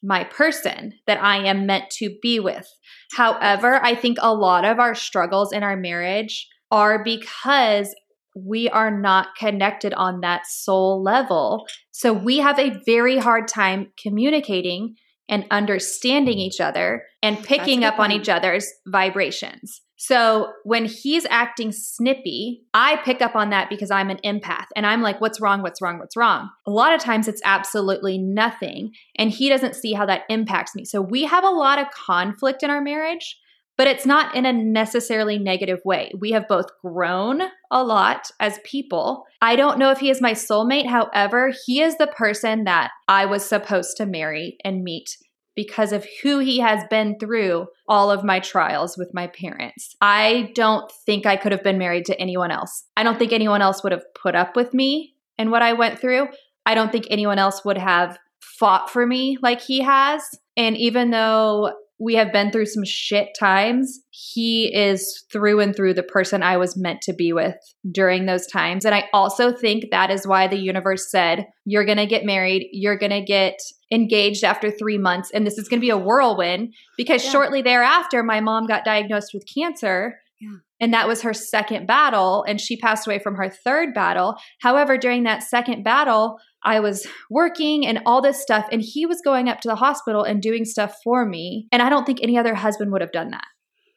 [0.03, 2.67] my person that I am meant to be with.
[3.15, 7.95] However, I think a lot of our struggles in our marriage are because
[8.35, 11.65] we are not connected on that soul level.
[11.91, 14.95] So we have a very hard time communicating
[15.29, 19.81] and understanding each other and picking up on each other's vibrations.
[20.05, 24.85] So when he's acting snippy, I pick up on that because I'm an empath and
[24.85, 25.61] I'm like, what's wrong?
[25.61, 25.97] What's wrong?
[25.97, 26.49] What's wrong?
[26.67, 28.91] A lot of times it's absolutely nothing.
[29.15, 30.83] And he doesn't see how that impacts me.
[30.83, 33.39] So we have a lot of conflict in our marriage,
[33.77, 36.11] but it's not in a necessarily negative way.
[36.19, 39.23] We have both grown a lot as people.
[39.41, 40.85] I don't know if he is my soulmate.
[40.85, 45.15] However, he is the person that I was supposed to marry and meet
[45.55, 49.95] because of who he has been through all of my trials with my parents.
[50.01, 52.85] I don't think I could have been married to anyone else.
[52.97, 55.99] I don't think anyone else would have put up with me and what I went
[55.99, 56.27] through.
[56.65, 60.23] I don't think anyone else would have fought for me like he has.
[60.55, 65.93] And even though we have been through some shit times, he is through and through
[65.93, 67.55] the person I was meant to be with
[67.89, 68.83] during those times.
[68.83, 72.67] And I also think that is why the universe said, You're going to get married,
[72.71, 73.57] you're going to get
[73.93, 76.73] engaged after three months, and this is going to be a whirlwind.
[76.97, 77.31] Because Yeah.
[77.31, 80.19] shortly thereafter, my mom got diagnosed with cancer.
[80.41, 80.57] Yeah.
[80.81, 84.35] And that was her second battle, and she passed away from her third battle.
[84.61, 89.21] However, during that second battle, I was working and all this stuff, and he was
[89.21, 91.67] going up to the hospital and doing stuff for me.
[91.71, 93.45] And I don't think any other husband would have done that.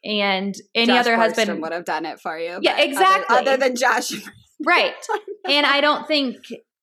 [0.05, 2.59] And any Josh other Borgstrom husband would have done it for you.
[2.61, 3.37] Yeah, but other- exactly.
[3.37, 4.11] Other, than Josh.
[4.65, 4.93] Right.
[5.47, 6.37] and I don't think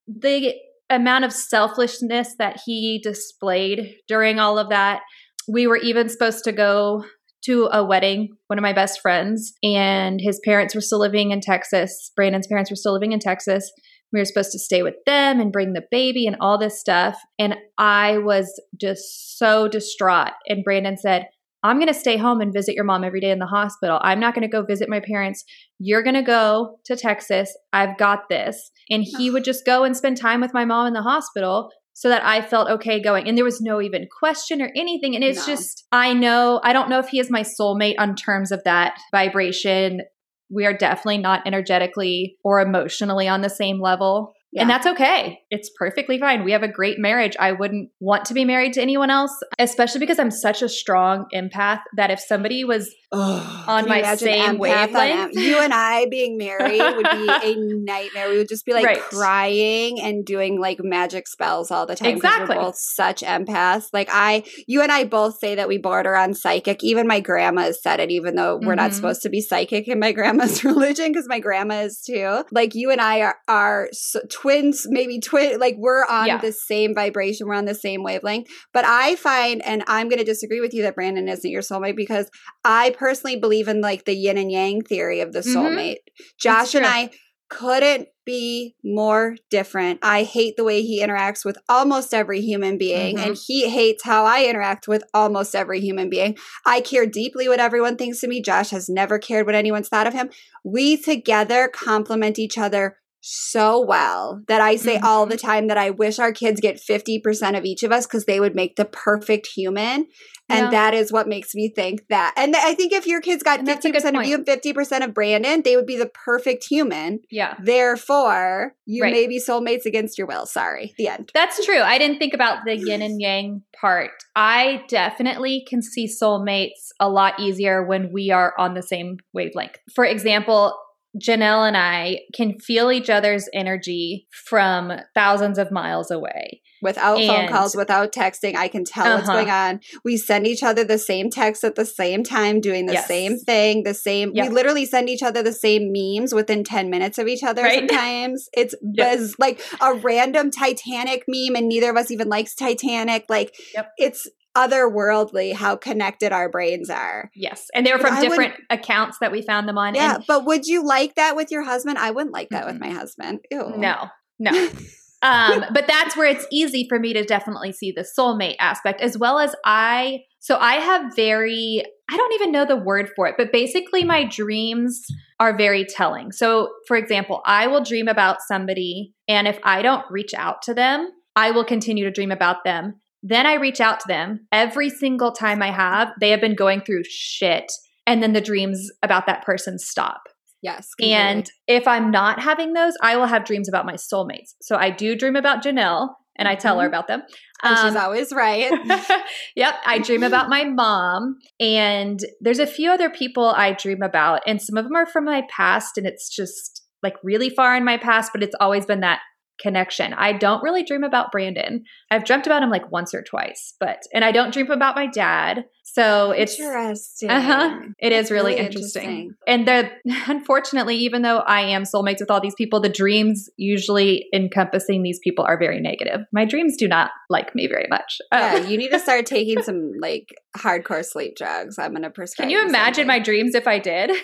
[0.07, 0.55] the
[0.90, 5.03] amount of selfishness that he displayed during all of that,
[5.49, 7.05] we were even supposed to go
[7.44, 11.40] to a wedding, one of my best friends, and his parents were still living in
[11.40, 12.11] Texas.
[12.16, 13.70] Brandon's parents were still living in Texas.
[14.12, 17.18] We were supposed to stay with them and bring the baby and all this stuff.
[17.38, 20.33] And I was just so distraught.
[20.49, 21.27] And Brandon said,
[21.64, 23.98] I'm going to stay home and visit your mom every day in the hospital.
[24.03, 25.42] I'm not going to go visit my parents.
[25.79, 27.57] You're going to go to Texas.
[27.72, 28.70] I've got this.
[28.90, 32.11] And he would just go and spend time with my mom in the hospital so
[32.11, 33.27] that I felt okay going.
[33.27, 35.14] And there was no even question or anything.
[35.14, 35.55] And it's No.
[35.55, 38.98] just, I know, I don't know if he is my soulmate on terms of that
[39.11, 40.03] vibration.
[40.50, 44.35] We are definitely not energetically or emotionally on the same level.
[44.62, 45.40] And that's okay.
[45.51, 46.45] It's perfectly fine.
[46.45, 47.37] We have a great marriage.
[47.40, 51.27] I wouldn't want to be married to anyone else, especially because I'm such a strong
[51.35, 55.35] empath that if somebody was on on my same wavelength.
[55.35, 58.29] you and I being married would be a nightmare.
[58.31, 59.00] We would just be like Right.
[59.00, 62.11] crying and doing like magic spells all the time.
[62.11, 62.57] Exactly.
[62.57, 63.88] We're both such empaths.
[63.92, 66.83] Like I, you and I both say that we border on psychic.
[66.85, 68.94] Even my grandma has said it, even though we're not Mhm.
[68.94, 72.44] supposed to be psychic in my grandma's religion, because my grandma is too.
[72.50, 75.59] Like you and I are, are s- twins, maybe twin.
[75.59, 76.38] Like we're on Yeah.
[76.38, 77.46] the same vibration.
[77.46, 78.48] We're on the same wavelength.
[78.72, 81.96] But I find, and I'm going to disagree with you that Brandon isn't your soulmate
[81.96, 82.31] because
[82.64, 83.04] I personally
[83.40, 85.55] believe in like the yin and yang theory of the Mhm.
[85.55, 85.97] soulmate.
[86.38, 86.87] Josh and.
[86.87, 87.11] I
[87.51, 89.99] couldn't be more different.
[90.03, 93.27] I hate the way he interacts with almost every human being, Mhm.
[93.27, 96.37] and he hates how I interact with almost every human being.
[96.64, 98.40] I care deeply what everyone thinks of me.
[98.40, 100.31] Josh has never cared what anyone's thought of him.
[100.64, 105.31] We together complement each other so well that I say all Mhm.
[105.31, 108.39] the time that I wish our kids get 50% of each of us because they
[108.39, 110.07] would make the perfect human.
[110.51, 110.71] And Yeah.
[110.73, 112.35] that is what makes me think that.
[112.37, 115.15] And I think if your kids got And 50% good of you and 50% of
[115.15, 117.21] Brandon, they would be the perfect human.
[117.31, 117.55] Yeah.
[117.63, 119.13] Therefore, you Right.
[119.13, 120.45] may be soulmates against your will.
[120.45, 120.93] Sorry.
[120.99, 121.31] The end.
[121.33, 121.81] That's true.
[121.81, 124.11] I didn't think about the yin and yang part.
[124.37, 129.79] I definitely can see soulmates a lot easier when we are on the same wavelength.
[129.95, 130.75] For example,
[131.20, 136.61] Janelle and I can feel each other's energy from thousands of miles away.
[136.83, 139.38] Without phone calls, without texting, I can tell what's Uh-huh.
[139.38, 139.81] going on.
[140.05, 143.07] We send each other the same text at the same time, doing the Yes.
[143.09, 144.33] same thing, the same.
[144.35, 144.48] Yep.
[144.48, 147.79] We literally send each other the same memes within 10 minutes of each other Right.
[147.88, 148.48] sometimes.
[148.53, 149.12] It's Yep.
[149.18, 153.24] biz- like a random Titanic meme, and neither of us even likes Titanic.
[153.31, 153.88] Like, Yep.
[153.96, 157.31] it's otherworldly how connected our brains are.
[157.35, 157.67] Yes.
[157.75, 159.95] And they're from I would- different accounts that we found them on.
[159.95, 161.99] Yeah, And but would you like that with your husband?
[161.99, 162.81] I wouldn't like that with Mm-mm.
[162.81, 163.40] my husband.
[163.51, 163.73] Ew.
[163.77, 164.07] no,
[164.38, 164.51] no.
[165.23, 169.17] um, but that's where it's easy for me to definitely see the soulmate aspect, as
[169.19, 170.21] well as I.
[170.40, 174.25] So I have very, I don't even know the word for it, but basically my
[174.25, 175.07] dreams
[175.40, 176.33] are very telling.
[176.33, 180.75] So, for example, I will dream about somebody, and if I don't reach out to
[180.75, 183.01] them, I will continue to dream about them.
[183.27, 184.47] Then I reach out to them.
[184.53, 187.73] Every single time I have, they have been going through shit.
[188.07, 190.21] And then the dreams about that person stop.
[190.61, 190.89] Yes.
[191.03, 194.55] And if I'm not having those, I will have dreams about my soulmates.
[194.61, 196.91] So I do dream about Janelle and I tell her Mhm.
[196.91, 197.23] about them.
[197.63, 198.71] And she's Um, always right.
[199.57, 199.75] yep.
[199.87, 201.37] I dream about my mom.
[201.61, 204.43] And there's a few other people I dream about.
[204.47, 205.97] And some of them are from my past.
[205.97, 209.21] And it's just like really far in my past, but it's always been that
[209.61, 210.14] connection.
[210.14, 211.85] I don't really dream about Brandon.
[212.11, 215.07] I've dreamt about him like once or twice, but and I don't dream about my
[215.07, 215.64] dad.
[215.85, 217.31] So it's interesting.
[217.31, 217.79] uh-huh.
[217.99, 219.03] It is really, really interesting.
[219.03, 219.35] interesting.
[219.47, 219.90] And the
[220.29, 225.21] unfortunately, even though I am soulmates with all these people, the dreams usually encompassing these
[225.23, 226.21] people are very negative.
[226.33, 228.19] My dreams do not like me very much.
[228.33, 231.79] Yeah, Um, you need to start taking some like hardcore sleep drugs.
[231.79, 232.49] I'm gonna prescribe.
[232.49, 233.07] can you imagine something.
[233.07, 234.11] my dreams if I did?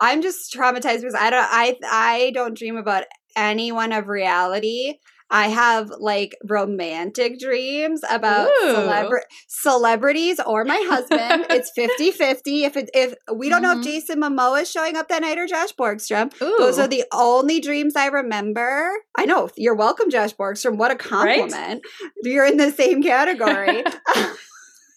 [0.00, 3.04] I'm just traumatized because I don't I I don't dream about
[3.36, 4.98] anyone of reality.
[5.34, 11.46] I have like romantic dreams about celebra- celebrities or my husband.
[11.48, 12.66] it's 50-50.
[12.66, 13.78] If it, if we don't know Mhm.
[13.78, 16.30] if Jason Momoa is showing up that night or Josh Borgstrom.
[16.42, 16.56] Ooh.
[16.58, 18.90] Those are the only dreams I remember.
[19.16, 19.48] I know.
[19.56, 20.76] You're welcome, Josh Borgstrom.
[20.76, 21.38] What a Right?
[21.40, 21.82] compliment.
[22.22, 23.84] You're in the same category.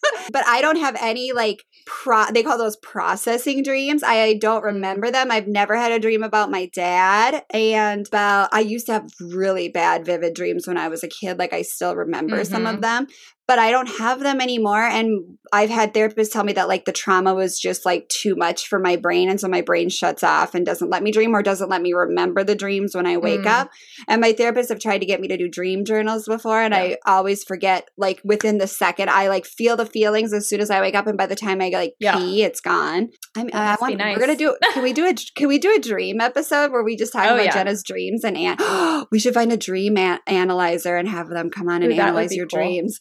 [0.32, 4.04] but I don't have any like pro they call those processing dreams.
[4.04, 4.76] I don't Mm-hmm.
[4.76, 5.32] remember them.
[5.32, 9.70] I've never had a dream about my dad and about I used to have really
[9.70, 11.38] bad vivid dreams when I was a kid.
[11.38, 12.76] Like I still remember some Mhm.
[12.76, 13.08] of them,
[13.48, 16.92] but I don't have them anymore and I've had therapists tell me that like the
[16.92, 20.56] trauma was just like too much for my brain and so my brain shuts off
[20.56, 23.42] and doesn't let me dream or doesn't let me remember the dreams when I wake
[23.42, 23.46] Mm.
[23.48, 23.70] up.
[24.08, 26.98] And my therapists have tried to get me to do dream journals before, and I
[27.06, 27.90] always forget.
[27.98, 31.06] Like within the second, I like feel the feelings as soon as I wake up,
[31.08, 32.18] and by the time I like Yeah.
[32.18, 33.10] pee, it's gone.
[33.38, 33.98] I mean, I want.
[33.98, 34.16] nice.
[34.18, 34.56] We're gonna do.
[34.74, 35.14] Can we do a?
[35.36, 37.54] Can we do a dream episode where we just talk Oh, about yeah.
[37.54, 41.70] Jenna's dreams and an- we should find a dream an- analyzer and have them come
[41.70, 42.60] on and Ooh, analyze your cool.
[42.60, 43.00] dreams.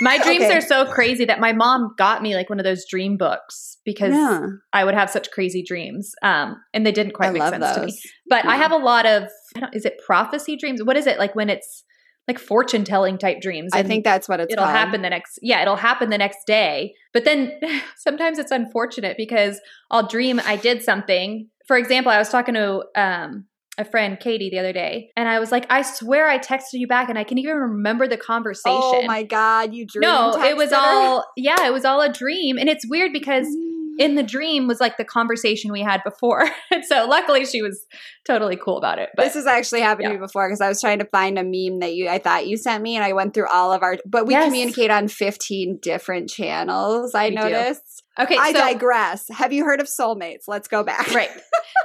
[0.00, 0.56] My dreams Okay.
[0.58, 4.12] are so crazy that my mom got me like one of those dream books because
[4.12, 6.12] Yeah, I would have such crazy dreams.
[6.22, 7.86] Um, and they didn't quite I make sense to me.
[7.86, 8.00] those.
[8.28, 9.24] But I have a lot of,
[9.56, 10.82] I don't, is it prophecy dreams?
[10.82, 11.84] What is it like when it's
[12.28, 13.72] like fortune telling type dreams?
[13.72, 14.76] I think that's what it's it'll called.
[14.76, 16.94] happen the next, yeah, it'll happen the next day.
[17.12, 17.52] But then
[17.96, 21.48] sometimes it's unfortunate because I'll dream I did something.
[21.66, 23.46] For example, I was talking to um,
[23.78, 26.86] a friend, Katie, the other day, and I was like, I swear I texted you
[26.86, 28.80] back and I can even remember the conversation.
[28.80, 30.76] Oh my god, you dream no, it was her?
[30.76, 32.56] all, yeah, it was all a dream.
[32.58, 33.98] And it's weird because Mm.
[33.98, 36.48] in the dream was like the conversation we had before.
[36.88, 37.84] so luckily she was
[38.26, 39.08] totally cool about it.
[39.16, 40.08] But this has actually happened yeah.
[40.10, 42.46] to me before because I was trying to find a meme that you I thought
[42.46, 44.44] you sent me and I went through all of our but we Yes.
[44.46, 47.42] communicate on 15 different channels, I We do.
[47.42, 48.02] noticed.
[48.18, 49.24] okay, I so digress.
[49.30, 50.44] Have you heard of soulmates?
[50.48, 51.10] Let's go back.
[51.14, 51.30] right.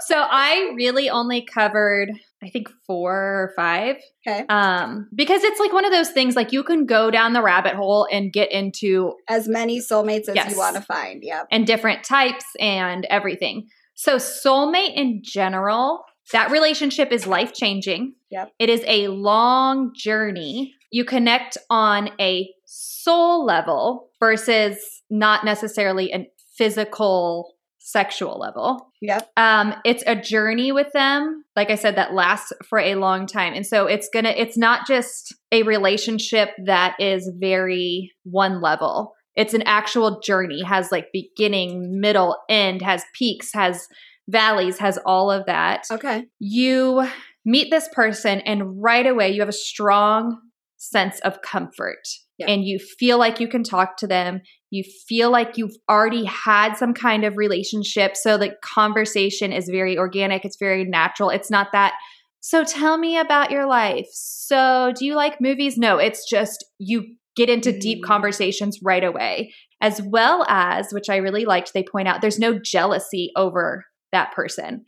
[0.08, 2.10] So I really only covered
[2.44, 3.98] I think four or five.
[4.28, 4.44] Okay.
[4.50, 7.76] Um, because it's like one of those things like you can go down the rabbit
[7.76, 10.52] hole and get into As many soulmates as Yes.
[10.52, 11.22] you want to find.
[11.24, 11.48] Yep.
[11.52, 13.68] and different types and everything.
[13.94, 18.16] So, soulmate in general, that relationship is life changing.
[18.32, 18.52] Yep.
[18.58, 20.74] It is a long journey.
[20.90, 24.78] You connect on a soul level versus
[25.12, 28.92] not necessarily a physical sexual level.
[29.02, 29.32] Yep.
[29.36, 33.54] Um, it's a journey with them, like I said, that lasts for a long time.
[33.54, 39.14] And so it's gonna, it's not just a relationship that is very one level.
[39.36, 43.88] It's an actual journey, has like beginning, middle, end, has peaks, has
[44.28, 45.86] valleys, has all of that.
[45.92, 46.26] Okay.
[46.40, 47.08] You
[47.46, 50.38] meet this person, and right away you have a strong
[50.78, 52.02] sense of comfort.
[52.48, 54.42] And you feel like you can talk to them.
[54.70, 58.16] You feel like you've already had some kind of relationship.
[58.16, 61.30] So the conversation is very organic, it's very natural.
[61.30, 61.94] It's not that,
[62.40, 64.08] so tell me about your life.
[64.14, 65.78] So do you like movies?
[65.78, 68.08] No, it's just you get into deep Mm.
[68.08, 72.58] conversations right away, as well as, which I really liked, they point out there's no
[72.60, 74.84] jealousy over that person.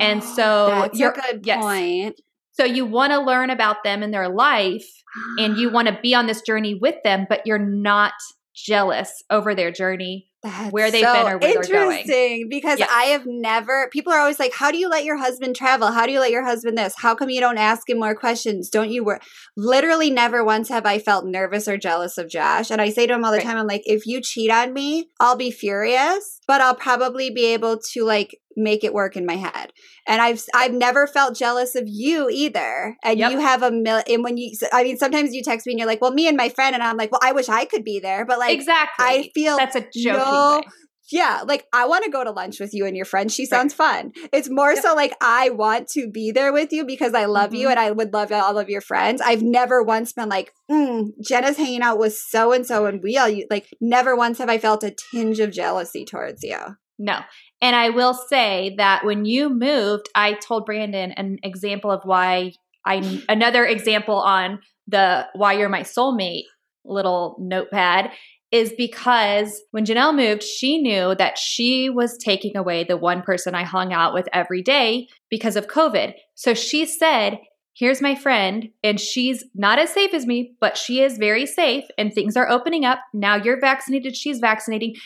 [0.00, 1.60] And so that's you're- a good yes.
[1.60, 2.20] point.
[2.58, 4.84] So you want to learn about them and their life
[5.38, 8.14] and you want to be on this journey with them, but you're not
[8.54, 10.24] jealous over their journey.
[10.42, 11.98] That's where they've so been or where they're going.
[11.98, 12.80] interesting because.
[12.80, 13.88] I have never.
[13.92, 15.88] People are always like, "How do you let your husband travel?
[15.90, 16.94] How do you let your husband this?
[16.96, 18.70] How come you don't ask him more questions?
[18.70, 19.22] Don't you work?"
[19.56, 22.70] Literally, never once have I felt nervous or jealous of Josh.
[22.70, 23.46] And I say to him all the Right.
[23.46, 27.46] time, "I'm like, if you cheat on me, I'll be furious, but I'll probably be
[27.54, 29.72] able to like make it work in my head."
[30.08, 32.96] And I've I've never felt jealous of you either.
[33.04, 33.30] And Yep.
[33.32, 34.02] you have a mil.
[34.08, 36.36] And when you, I mean, sometimes you text me and you're like, "Well, me and
[36.36, 38.54] my friend," and I'm like, "Well, I wish I could be there," but like.
[38.54, 39.06] exactly.
[39.06, 40.16] I feel that's a joke.
[40.18, 40.72] no way.
[41.10, 43.30] Yeah, like I want to go to lunch with you and your friend.
[43.30, 44.12] She sounds fun.
[44.32, 44.82] It's more Yep.
[44.82, 47.70] so like I want to be there with you because I love you Mhm.
[47.72, 49.20] and I would love all of your friends.
[49.20, 53.16] I've never once been like, mm, Jenna's hanging out with so and so and we
[53.16, 56.58] all you like never once have I felt a tinge of jealousy towards you.
[56.98, 57.20] No.
[57.60, 62.52] And I will say that when you moved, I told Brandon an example of why
[62.84, 66.44] I another example on the why you're my soulmate
[66.84, 68.10] little notepad
[68.50, 73.54] is because when Janelle moved, she knew that she was taking away the one person
[73.54, 76.14] I hung out with every day because of COVID.
[76.34, 77.38] So she said,
[77.74, 81.84] here's my friend, and she's not as safe as me, but she is very safe,
[81.96, 83.00] and things are opening up.
[83.12, 84.96] Now you're vaccinated, she's vaccinating,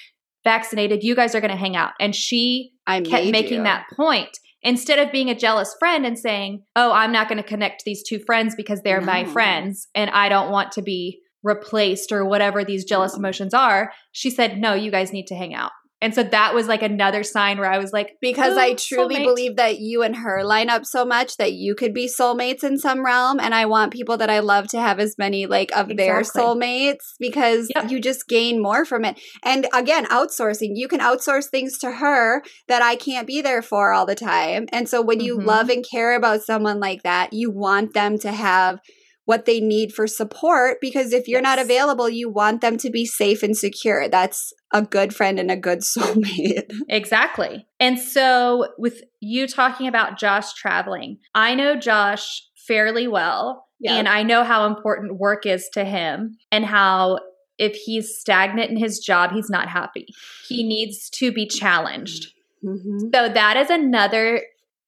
[0.45, 1.03] vaccinated.
[1.03, 1.93] You guys are going to hang out.
[2.01, 3.65] And she I kept making you.
[3.65, 7.49] that point instead of being a jealous friend and saying, "Oh, I'm not going to
[7.49, 12.13] connect these two friends because they're my friends and I don't want to be replaced
[12.13, 15.73] or whatever these jealous emotions are." She said, "No, you guys need to hang out."
[16.01, 19.23] And so that was like another sign where I was like, because I truly soulmate.
[19.25, 22.77] believe that you and her line up so much that you could be soulmates in
[22.77, 23.39] some realm.
[23.39, 27.13] And I want people that I love to have as many like of their soulmates
[27.21, 27.89] because Yep.
[27.93, 29.21] you just gain more from it.
[29.45, 33.93] And again, outsourcing, you can outsource things to her that I can't be there for
[33.93, 34.67] all the time.
[34.73, 35.47] And so when you Mhm.
[35.47, 38.81] love and care about someone like that, you want them to have
[39.25, 43.07] what they need for support because if you're not available, you want them to be
[43.07, 44.09] safe and secure.
[44.09, 46.71] That's a good friend and a good soulmate.
[46.89, 47.67] Exactly.
[47.79, 53.95] And so, with you talking about Josh traveling, I know Josh fairly well, Yeah.
[53.97, 57.19] and I know how important work is to him and how
[57.59, 60.07] if he's stagnant in his job, he's not happy.
[60.49, 62.33] He needs to be challenged.
[62.65, 63.13] Mhm.
[63.15, 64.43] So, that is another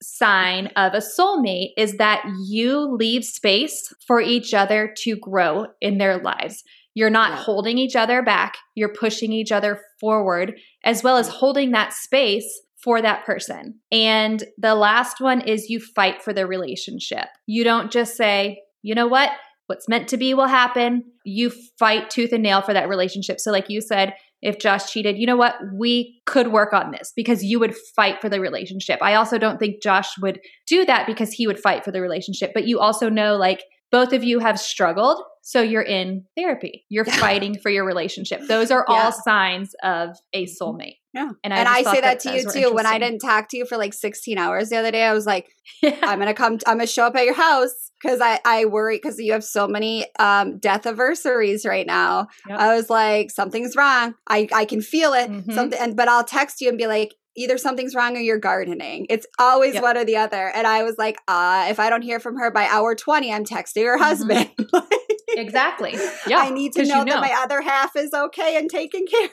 [0.04, 5.98] sign of a soulmate is that you leave space for each other to grow in
[5.98, 6.62] their lives.
[6.94, 7.42] You're not Yeah.
[7.44, 12.62] holding each other back, you're pushing each other forward, as well as holding that space
[12.76, 13.80] for that person.
[13.90, 17.26] And the last one is you fight for the relationship.
[17.46, 19.30] You don't just say, you know what?
[19.66, 21.04] What's meant to be will happen.
[21.24, 23.40] You fight tooth and nail for that relationship.
[23.40, 24.12] So, like you said,
[24.42, 25.54] if Josh cheated, you know what?
[25.74, 28.98] We could work on this because you would fight for the relationship.
[29.02, 32.52] I also don't think Josh would do that because he would fight for the relationship.
[32.52, 35.22] But you also know, like, both of you have struggled.
[35.42, 36.84] So you're in therapy.
[36.88, 38.40] You're fighting for your relationship.
[38.48, 38.94] Those are Yeah.
[38.94, 40.96] all signs of a soulmate.
[41.14, 41.30] Yeah.
[41.44, 42.74] And And, I I, just thought say that, that to you too.
[42.74, 45.26] When I didn't talk to you for like 16 hours the other day, I was
[45.26, 45.48] like,
[45.82, 45.96] Yeah.
[46.02, 49.18] I'm gonna come, I'm gonna show up at your house because I I worry because
[49.18, 52.26] you have so many um death anniversaries right now.
[52.48, 52.58] Yep.
[52.58, 54.14] I was like, something's wrong.
[54.28, 55.30] I I can feel it.
[55.30, 55.54] Mhm.
[55.54, 57.14] Something, and but I'll text you and be like.
[57.36, 59.06] Either something's wrong or you're gardening.
[59.10, 59.82] It's always Yep.
[59.82, 60.52] one or the other.
[60.54, 63.44] And I was like, uh, if I don't hear from her by hour 20, I'm
[63.44, 64.00] texting her Mhm.
[64.00, 64.50] husband.
[64.72, 64.84] Like,
[65.30, 65.96] exactly.
[66.28, 66.38] Yeah.
[66.38, 69.30] I need to know, you that my other half is okay and taken care of.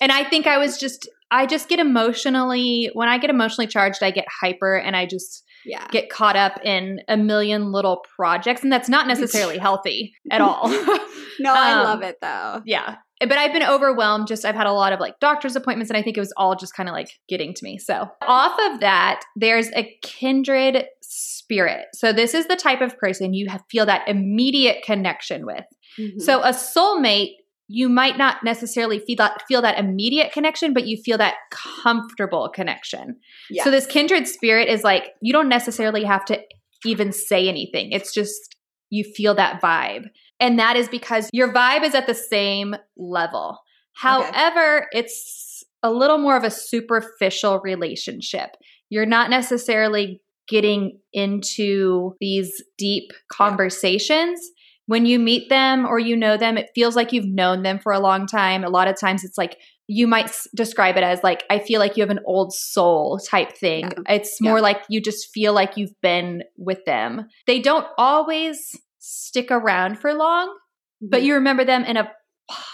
[0.00, 4.02] And I think I was just, I just get emotionally, when I get emotionally charged,
[4.02, 5.86] I get hyper and I just Yeah.
[5.90, 8.62] get caught up in a million little projects.
[8.62, 10.68] And that's not necessarily healthy at all.
[11.38, 12.62] no, I um, love it though.
[12.64, 12.96] yeah.
[13.20, 14.26] But I've been overwhelmed.
[14.26, 16.56] Just, I've had a lot of like doctor's appointments, and I think it was all
[16.56, 17.78] just kind of like getting to me.
[17.78, 21.86] So, off of that, there's a kindred spirit.
[21.94, 25.64] So, this is the type of person you have, feel that immediate connection with.
[25.98, 26.20] Mhm.
[26.20, 27.34] So a soulmate,
[27.68, 32.50] you might not necessarily feel that feel that immediate connection, but you feel that comfortable
[32.54, 33.16] connection.
[33.50, 33.64] Yeah.
[33.64, 36.40] So this kindred spirit is like you don't necessarily have to
[36.84, 37.92] even say anything.
[37.92, 38.56] It's just
[38.90, 40.04] you feel that vibe.
[40.40, 43.58] And that is because your vibe is at the same level.
[43.94, 48.50] However, it's a little more of a superficial relationship.
[48.90, 54.40] You're not necessarily getting into these deep conversations.
[54.86, 57.92] When you meet them or you know them, it feels like you've known them for
[57.92, 58.64] a long time.
[58.64, 61.78] A lot of times it's like you might s- describe it as like, I feel
[61.80, 63.84] like you have an old soul type thing.
[63.84, 64.14] Yeah.
[64.16, 64.62] It's more Yeah.
[64.62, 67.26] like you just feel like you've been with them.
[67.46, 70.54] They don't always stick around for long,
[71.00, 71.26] but Mm-hmm.
[71.26, 72.10] you remember them in a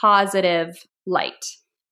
[0.01, 1.45] positive light.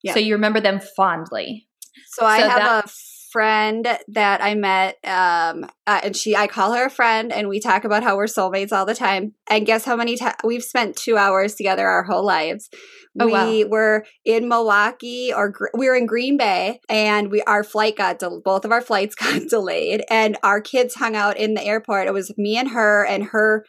[0.03, 0.13] Yeah.
[0.13, 1.67] So you remember them fondly.
[2.11, 2.87] So I So have that- a
[3.31, 7.59] friend that I met, um, uh, and she, I call her a friend, and we
[7.59, 9.33] talk about how we're soulmates all the time.
[9.49, 12.69] And guess how many times we've spent two hours together our whole lives.
[13.19, 13.69] Oh, we wow.
[13.69, 18.19] were in Milwaukee, or Gr- we were in Green Bay, and we our flight got
[18.19, 22.07] del- both of our flights got delayed, and our kids hung out in the airport.
[22.07, 23.65] It was me and her, and her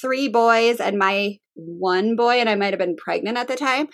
[0.00, 3.88] three boys, and my one boy, and I might have been pregnant at the time.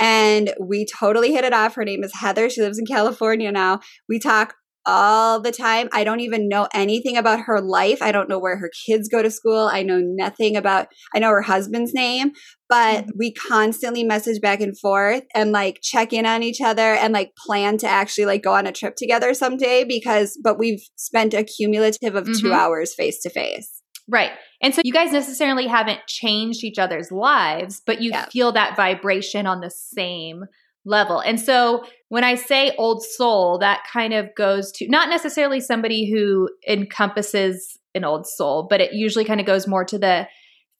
[0.00, 1.76] And we totally hit it off.
[1.76, 2.50] Her name is Heather.
[2.50, 3.78] She lives in California now.
[4.08, 4.56] We talk
[4.86, 5.88] all the time.
[5.92, 8.02] I don't even know anything about her life.
[8.02, 9.68] I don't know where her kids go to school.
[9.72, 12.32] I know nothing about, I know her husband's name,
[12.68, 17.12] but we constantly message back and forth and like check in on each other and
[17.12, 21.34] like plan to actually like go on a trip together someday because, but we've spent
[21.34, 22.54] a cumulative of two Mhm.
[22.54, 23.70] hours face to face.
[24.06, 24.32] Right.
[24.60, 28.26] And so you guys necessarily haven't changed each other's lives, but you Yeah.
[28.26, 30.44] feel that vibration on the same
[30.84, 31.20] level.
[31.20, 36.10] And so when I say old soul, that kind of goes to not necessarily somebody
[36.10, 40.26] who encompasses an old soul, but it usually kind of goes more to the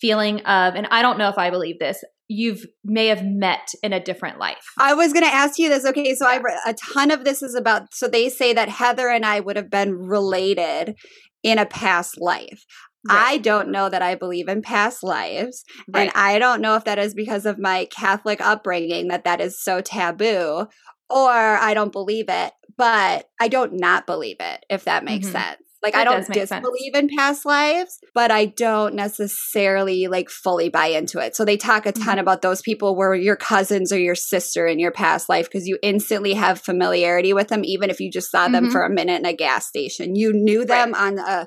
[0.00, 3.92] feeling of, and I don't know if I believe this, you've may have met in
[3.92, 4.64] a different life.
[4.78, 5.84] I was going to ask you this.
[5.84, 7.94] Okay, so I a ton of this is about.
[7.94, 10.96] So they say that Heather and I would have been related
[11.42, 12.64] in a past life.
[13.08, 15.64] I don't know that I believe in past lives.
[15.88, 16.02] Right.
[16.02, 19.60] And I don't know if that is because of my Catholic upbringing that that is
[19.62, 20.66] so taboo
[21.10, 25.32] or I don't believe it, but I don't not believe it, if that makes Mhm.
[25.32, 25.62] sense.
[25.84, 30.86] Like That I don't disbelieve in past lives, but I don't necessarily like fully buy
[30.86, 31.36] into it.
[31.36, 32.02] So they talk a Mm-hmm.
[32.02, 35.68] ton about those people where your cousins or your sister in your past life because
[35.68, 38.72] you instantly have familiarity with them, even if you just saw them Mhm.
[38.72, 40.16] for a minute in a gas station.
[40.16, 41.46] You knew them on a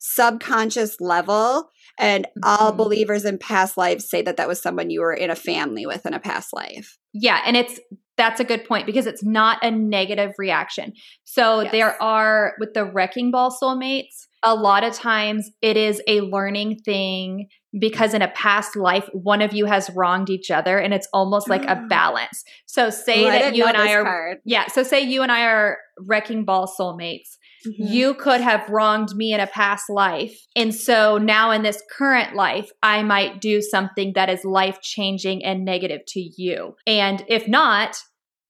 [0.00, 1.70] subconscious level.
[2.00, 2.76] And all Mhm.
[2.76, 6.06] believers in past lives say that that was someone you were in a family with
[6.06, 6.96] in a past life.
[7.12, 7.80] Yeah, and it's
[8.18, 10.92] that's a good point because it's not a negative reaction.
[11.24, 11.72] So Yes.
[11.72, 16.78] there are with the wrecking ball soulmates, a lot of times it is a learning
[16.84, 17.48] thing
[17.78, 21.48] because in a past life one of you has wronged each other and it's almost
[21.48, 22.44] like a balance.
[22.66, 24.38] So say I that you and I are card.
[24.44, 27.36] Yeah, so say you and I are wrecking ball soulmates.
[27.66, 27.90] Mhm.
[27.90, 30.38] You could have wronged me in a past life.
[30.54, 35.44] And so now in this current life, I might do something that is life changing
[35.44, 36.76] and negative to you.
[36.86, 37.96] And if not,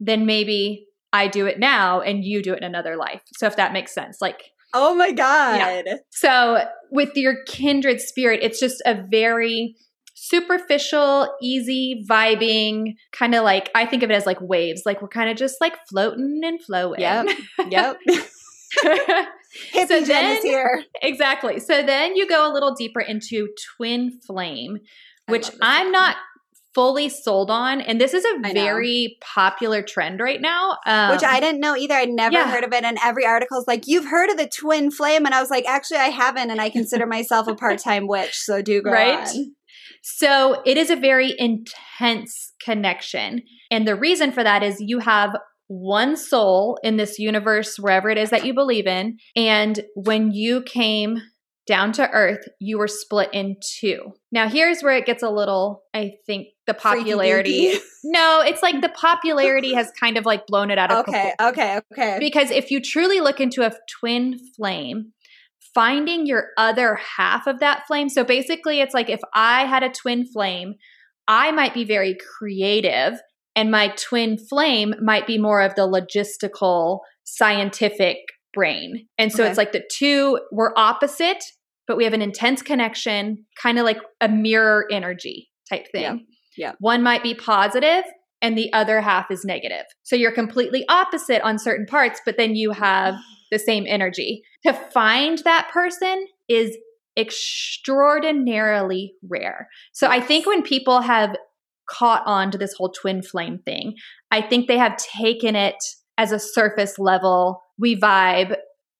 [0.00, 3.22] then maybe I do it now and you do it in another life.
[3.36, 4.18] So if that makes sense.
[4.20, 4.42] Like,
[4.74, 5.84] Oh my God.
[6.10, 9.74] so with your kindred spirit, it's just a very
[10.14, 14.82] superficial, easy, vibing, kind of like I think of it as like waves.
[14.84, 17.00] Like we're kind of just like floating and flowing.
[17.00, 17.28] Yep.
[17.70, 17.96] Yep.
[18.84, 20.82] Hippie So Jen is here.
[21.02, 21.58] exactly.
[21.60, 24.78] So then you go a little deeper into twin flame,
[25.26, 26.16] which I'm not
[26.74, 27.80] fully sold on.
[27.80, 30.76] And this is a very popular trend right now.
[30.86, 31.94] Um, Which I didn't know either.
[31.94, 32.50] I'd never yeah.
[32.50, 32.84] heard of it.
[32.84, 35.24] And every article is like, you've heard of the twin flame.
[35.26, 36.50] And I was like, actually, I haven't.
[36.50, 38.36] And I consider myself a part time witch.
[38.36, 39.26] So do go Right?
[39.26, 39.54] on.
[40.02, 43.42] So it is a very intense connection.
[43.70, 48.16] And the reason for that is you have one soul in this universe, wherever it
[48.18, 49.18] is that you believe in.
[49.36, 51.18] And when you came
[51.68, 54.12] down to earth, you were split in two.
[54.32, 57.74] Now, here's where it gets a little, I think, the popularity.
[58.02, 61.34] No, it's like the popularity has kind of like blown it out of Okay.
[61.38, 61.60] proportion.
[61.62, 61.80] Okay.
[61.92, 62.16] Okay.
[62.18, 65.12] Because if you truly look into a twin flame,
[65.74, 68.08] finding your other half of that flame.
[68.08, 70.74] So basically, it's like if I had a twin flame,
[71.28, 73.20] I might be very creative,
[73.54, 78.16] and my twin flame might be more of the logistical, scientific
[78.54, 79.06] brain.
[79.18, 79.50] And so Okay.
[79.50, 81.44] it's like the two, we're opposite,
[81.88, 86.02] but we have an intense connection, kind of like a mirror energy type thing.
[86.02, 86.16] Yeah.
[86.56, 86.72] Yeah.
[86.80, 88.04] One might be positive
[88.42, 89.84] and the other half is negative.
[90.02, 93.14] So you're completely opposite on certain parts, but then you have
[93.50, 94.42] the same energy.
[94.66, 96.76] To find that person is
[97.16, 99.68] extraordinarily rare.
[99.92, 101.36] So I think when people have
[101.88, 103.94] caught on to this whole twin flame thing,
[104.30, 105.76] I think they have taken it
[106.18, 107.62] as a surface level.
[107.78, 108.56] We vibe,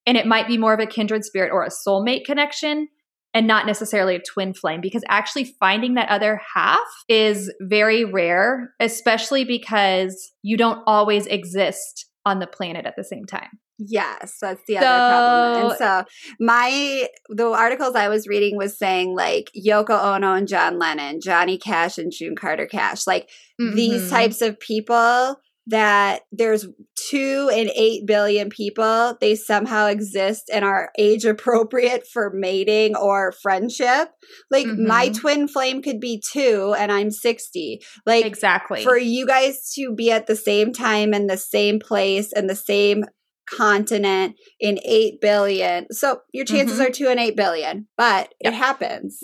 [0.08, 2.88] and it might be more of a kindred spirit or a soulmate connection
[3.34, 6.78] and not necessarily a twin flame because actually finding that other half
[7.10, 13.26] is very rare, especially because you don't always exist on the planet at the same
[13.26, 13.50] time.
[13.78, 15.70] Yes, that's the other problem.
[15.70, 20.48] And So- so my the articles I was reading was saying like Yoko Ono and
[20.48, 23.28] John Lennon, Johnny Cash and June Carter Cash, like
[23.58, 24.10] these Mhm.
[24.10, 25.36] types of people
[25.68, 26.66] that there's
[27.10, 29.16] two and eight billion people.
[29.20, 34.08] They somehow exist and are age appropriate for mating or friendship.
[34.50, 35.20] Like my Mhm.
[35.20, 37.80] twin flame could be two and I'm 60.
[38.06, 38.82] Like exactly.
[38.82, 42.54] for you guys to be at the same time in the same place and the
[42.56, 43.04] same
[43.50, 45.86] continent in 8 billion.
[45.90, 46.86] So your chances Mhm.
[46.86, 48.52] are 2 and 8 billion, but Yep.
[48.52, 49.20] it happens.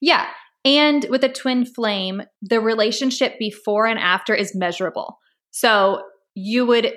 [0.00, 0.26] Yeah.
[0.64, 5.18] And with a twin flame, the relationship before and after is measurable.
[5.50, 6.02] So
[6.34, 6.92] you would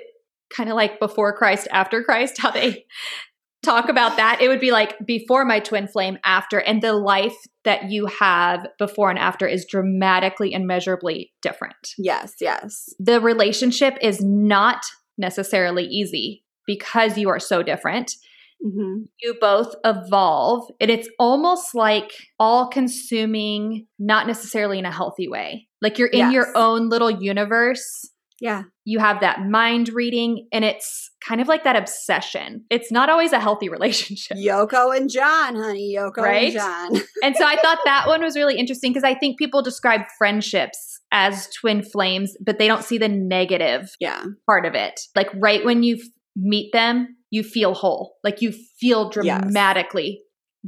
[0.54, 2.84] kind of like before Christ, after Christ, how they
[3.62, 4.40] talk about that.
[4.40, 6.58] It would be like before my twin flame, after.
[6.58, 11.90] And the life that you have before and after is dramatically and measurably different.
[11.98, 12.88] Yes, yes.
[12.98, 14.82] The relationship is not
[15.18, 18.14] necessarily easy because you are so different
[18.62, 25.28] hmm you both evolve and it's almost like all consuming not necessarily in a healthy
[25.28, 26.32] way like you're in Yes.
[26.32, 28.10] your own little universe
[28.40, 28.62] Yeah.
[28.84, 33.32] you have that mind reading and it's kind of like that obsession it's not always
[33.32, 35.94] a healthy relationship Yoko and John, honey.
[35.96, 36.44] Yoko Right?
[36.44, 36.96] and John.
[37.22, 41.00] and so i thought that one was really interesting because i think people describe friendships
[41.12, 44.22] as twin flames but they don't see the negative yeah.
[44.46, 45.00] part of it.
[45.16, 45.98] Like right when you
[46.36, 48.14] meet them, you feel whole.
[48.22, 49.42] Like you feel Yes.
[49.42, 50.20] dramatically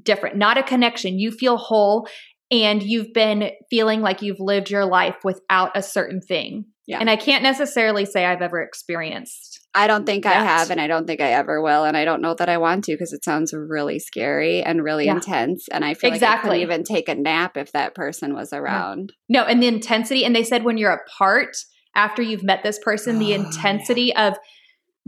[0.02, 0.36] different.
[0.36, 1.18] Not a connection.
[1.18, 2.08] You feel whole
[2.50, 6.98] and you've been feeling like you've lived your life without a certain thing Yeah.
[6.98, 9.60] And I can't necessarily say I've ever experienced.
[9.74, 12.20] I don't think I have, and I don't think I ever will, and I don't
[12.20, 15.14] know that I want to because it sounds really scary and really Yeah.
[15.14, 15.68] intense.
[15.70, 16.48] And I feel like I Exactly.
[16.50, 19.12] couldn't even take a nap if that person was around.
[19.28, 21.56] No, and the intensity, and they said when you're apart
[21.94, 23.44] after you've met this person, the Oh, yeah.
[23.46, 24.36] intensity of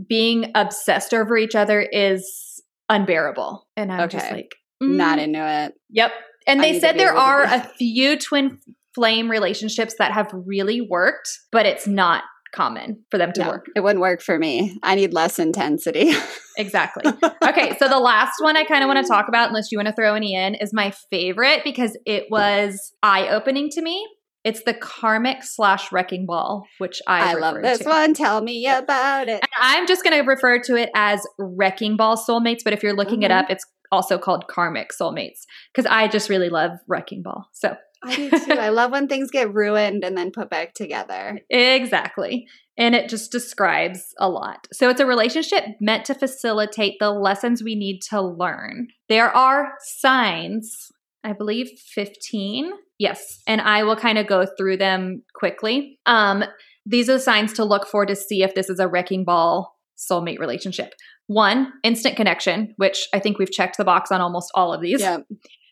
[0.07, 3.67] being obsessed over each other is unbearable.
[3.75, 4.35] And I'm just Okay.
[4.35, 5.73] like, Not mm, into it.
[5.91, 6.11] Yep.
[6.47, 8.59] And I they said there are a few twin
[8.95, 12.23] flame relationships that have really worked, but it's not
[12.53, 13.65] common for them to No, work.
[13.75, 14.77] it wouldn't work for me.
[14.81, 16.13] I need less intensity.
[16.57, 17.03] Exactly.
[17.43, 19.89] okay, so the last one I kind of want to talk about, unless you want
[19.89, 24.07] to throw any in, is my favorite because it was eye opening to me.
[24.45, 27.89] It's the karmic slash wrecking ball, which I, I love this to.
[27.89, 28.13] one.
[28.13, 29.41] Tell me about it.
[29.41, 32.95] And I'm just going to refer to it as wrecking ball soulmates, but if you're
[32.95, 33.39] looking it Mhm.
[33.39, 35.39] up, it's also called karmic soulmates
[35.73, 37.47] because I just really love wrecking ball.
[37.51, 38.53] So I do too.
[38.53, 41.39] I love when things get ruined and then put back together.
[41.49, 42.47] Exactly.
[42.77, 44.67] And it just describes a lot.
[44.73, 48.87] So it's a relationship meant to facilitate the lessons we need to learn.
[49.07, 50.91] There are signs,
[51.23, 52.71] I believe 15.
[52.99, 53.39] Yes.
[53.47, 55.99] And I will kind of go through them quickly.
[56.05, 56.43] Um,
[56.85, 59.75] these are the signs to look for to see if this is a wrecking ball
[59.97, 60.93] soulmate relationship.
[61.27, 65.01] One, instant connection, which I think we've checked the box on almost all of these
[65.01, 65.19] Yeah.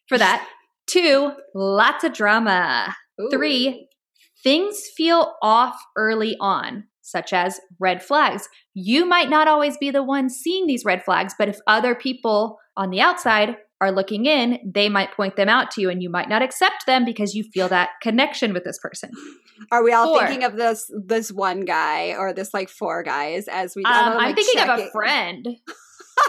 [0.07, 0.47] for that.
[0.87, 2.95] Two, lots of drama.
[3.31, 3.87] Three,
[4.43, 8.47] things feel off early on, such as red flags.
[8.73, 12.57] You might not always be the one seeing these red flags, but if other people
[12.75, 16.09] on the outside are looking in, they might point them out to you and you
[16.09, 19.11] might not accept them because you feel that connection with this person.
[19.71, 20.19] Are we all Four.
[20.25, 23.83] thinking of this this one guy or this like four guys as we?
[23.83, 25.47] um, I'm like, thinking of a friend.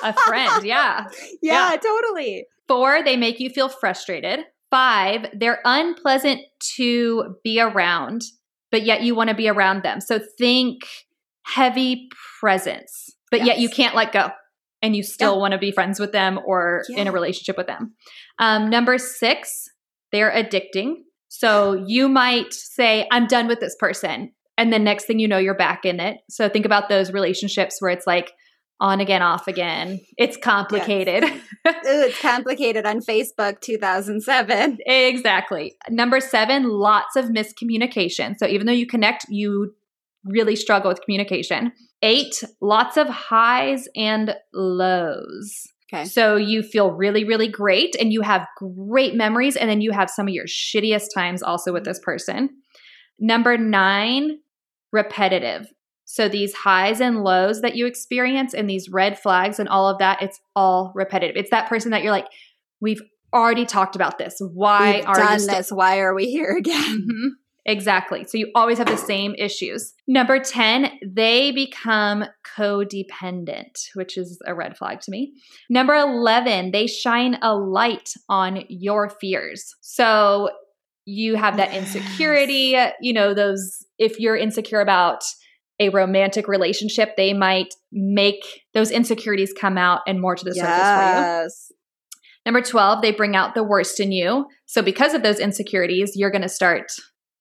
[0.02, 1.05] A friend, yeah.
[1.42, 1.76] yeah, Yeah.
[1.76, 2.46] totally.
[2.68, 4.40] Four, they make you feel frustrated.
[4.70, 6.40] Five, they're unpleasant
[6.76, 8.22] to be around,
[8.72, 10.00] but yet you want to be around them.
[10.00, 10.82] So think
[11.42, 12.08] heavy
[12.40, 14.30] presence, but yet you can't let go
[14.82, 15.40] and you still Yeah.
[15.40, 17.94] want to be friends with them or in a relationship with them.
[18.38, 19.68] Um, number six,
[20.10, 20.96] they're addicting.
[21.28, 24.32] So you might say, I'm done with this person.
[24.56, 26.18] And the next thing you know, you're back in it.
[26.30, 28.32] So think about those relationships where it's like
[28.80, 30.00] on again, off again.
[30.18, 31.24] It's complicated.
[31.24, 34.78] Ooh, it's complicated on Facebook 2007.
[34.86, 35.76] Exactly.
[35.88, 38.34] Number seven, lots of miscommunication.
[38.36, 39.74] So even though you connect, you
[40.24, 41.72] really struggle with communication.
[42.02, 45.66] Eight, lots of highs and lows.
[45.92, 46.04] Okay.
[46.04, 50.10] So you feel really, really great and you have great memories, and then you have
[50.10, 52.50] some of your shittiest times also with this person.
[53.20, 54.38] Number nine,
[54.92, 55.66] repetitive.
[56.14, 59.98] So these highs and lows that you experience and these red flags and all of
[59.98, 61.34] that, it's all repetitive.
[61.34, 62.28] It's that person that you're like,
[62.80, 63.02] we've
[63.34, 64.36] already talked about this.
[64.38, 65.72] Why We've are done still this?
[65.72, 67.08] Why are we here again?
[67.10, 67.28] Mhm.
[67.66, 68.22] Exactly.
[68.28, 69.92] So you always have the same issues.
[70.06, 75.32] Number 10, they become codependent, which is a red flag to me.
[75.68, 79.74] Number 11, they shine a light on your fears.
[79.80, 80.50] So
[81.06, 85.24] you have that insecurity, you know, those, if you're insecure about
[85.80, 90.70] a romantic relationship, they might make those insecurities come out and more to the surface
[90.70, 91.24] for you.
[91.24, 91.72] yes.
[92.46, 94.46] Number 12, they bring out the worst in you.
[94.66, 96.92] So, because of those insecurities, you're going to start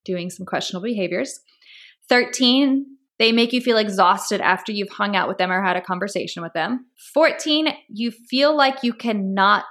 [0.05, 1.39] doing some questionable behaviors.
[2.09, 2.86] 13,
[3.19, 6.41] they make you feel exhausted after you've hung out with them or had a conversation
[6.41, 6.86] with them.
[7.13, 9.65] 14, you feel like you cannot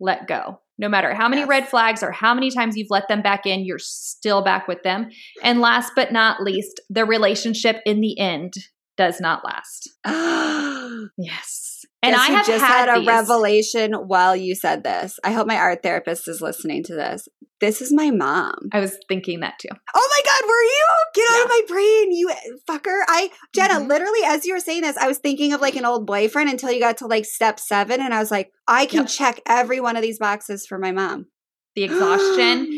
[0.00, 0.60] let go.
[0.78, 1.48] No matter how many Yes.
[1.48, 4.82] red flags or how many times you've let them back in, you're still back with
[4.84, 5.10] them.
[5.42, 8.54] And last but not least, the relationship in the end
[8.96, 9.88] does not last.
[11.16, 11.84] Yes.
[12.08, 13.06] And Guess I have just had, had, a these.
[13.08, 15.18] revelation while you said this.
[15.24, 17.28] I hope my art therapist is listening to this.
[17.60, 18.54] This is my mom.
[18.72, 19.68] I was thinking that too.
[19.94, 20.86] Oh my God, were you?
[21.14, 22.28] Get out of my brain, you
[22.68, 23.02] fucker.
[23.08, 23.88] I, Jenna, Mhm.
[23.88, 26.70] literally, as you were saying this, I was thinking of like an old boyfriend until
[26.70, 28.00] you got to like step seven.
[28.00, 29.08] And I was like, I can Yep.
[29.08, 31.26] check every one of these boxes for my mom.
[31.74, 32.68] The exhaustion,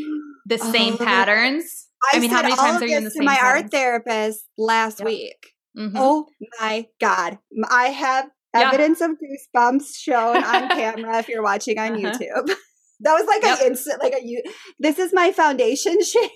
[0.46, 1.04] the same Oh.
[1.04, 1.88] patterns.
[2.12, 4.40] I, I mean, how many times are you in the to same my art therapist
[4.56, 5.06] last Yep.
[5.06, 5.52] week.
[5.78, 5.92] Mhm.
[5.96, 6.26] Oh
[6.58, 7.38] my God.
[7.68, 8.68] I have Yeah.
[8.68, 12.16] evidence of goosebumps shown on camera if you're watching on Uh-huh.
[12.18, 12.54] YouTube.
[13.02, 13.60] That was like Yep.
[13.60, 14.42] an instant, like a you.
[14.78, 16.30] This is my foundation shade.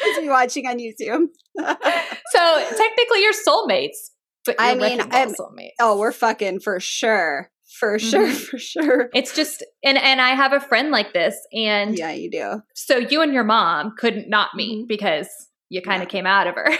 [0.00, 1.26] Please be watching on YouTube.
[1.58, 3.98] so technically, you're soulmates,
[4.46, 5.72] but you're I mean, I'm- soulmates.
[5.80, 8.46] oh, we're fucking for sure, for sure, Mhm.
[8.50, 9.10] for sure.
[9.14, 12.62] it's just and and I have a friend like this, and Yeah, you do.
[12.74, 14.88] so you and your mom couldn't not meet Mhm.
[14.88, 15.28] because
[15.68, 16.12] you kind of Yeah.
[16.12, 16.70] came out of her.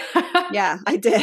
[0.51, 1.21] Yeah, I did.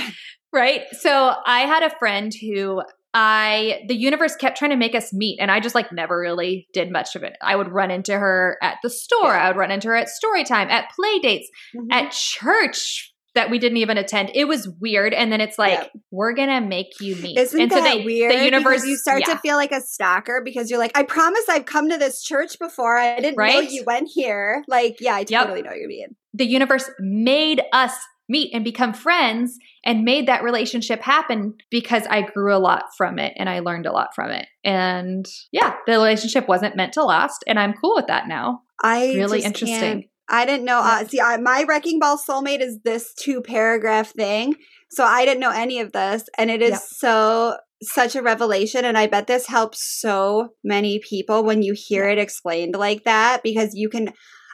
[0.52, 0.82] Right.
[0.92, 2.82] So I had a friend who
[3.12, 6.68] I the universe kept trying to make us meet and I just like never really
[6.72, 7.36] did much of it.
[7.42, 9.44] I would run into her at the store, Yeah.
[9.44, 11.86] I would run into her at story time, at play dates, Mhm.
[11.92, 14.30] at church that we didn't even attend.
[14.34, 15.86] It was weird and then it's like Yeah.
[16.10, 17.38] we're going to make you meet.
[17.38, 18.32] Isn't and that so they, weird?
[18.32, 19.34] The universe you start yeah.
[19.34, 22.58] to feel like a stalker because you're like, I promise I've come to this church
[22.58, 22.96] before.
[22.98, 24.64] I didn't know you went here.
[24.66, 25.42] Like, yeah, I Yep.
[25.42, 26.16] totally know what you mean.
[26.34, 27.92] the universe made us
[28.30, 33.18] meet and become friends and made that relationship happen because I grew a lot from
[33.18, 34.46] it and I learned a lot from it.
[34.64, 38.62] And yeah, the relationship wasn't meant to last and I'm cool with that now.
[38.82, 40.08] I Really interesting.
[40.30, 40.80] I didn't know.
[40.80, 44.54] Uh, see, I, my wrecking ball soulmate is this two paragraph thing,
[44.88, 46.80] so I didn't know any of this, and it is Yep.
[46.80, 48.84] so such a revelation.
[48.84, 53.42] And I bet this helps so many people when you hear it explained like that
[53.42, 54.12] because you can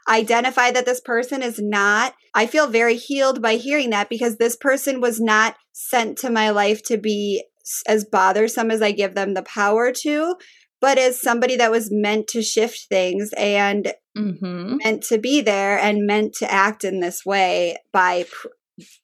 [0.09, 2.15] identify that this person is not.
[2.35, 6.51] I feel very healed by hearing that because this person was not sent to my
[6.51, 7.45] life to be
[7.87, 10.37] as bothersome as I give them the power to.
[10.81, 14.79] But as somebody that was meant to shift things and Mm-hmm.
[14.83, 18.49] meant to be there and meant to act in this way by pr-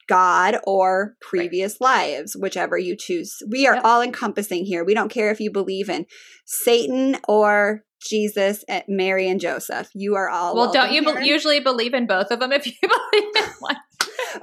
[0.08, 3.36] God or previous lives, whichever you choose.
[3.46, 3.84] We are Yep.
[3.84, 4.82] all encompassing here.
[4.84, 6.06] We don't care if you believe in
[6.46, 9.88] Satan or Jesus, and Mary and Joseph.
[9.94, 12.72] You are all Well, don't you be- usually believe in both of them if you
[12.82, 13.76] believe in one?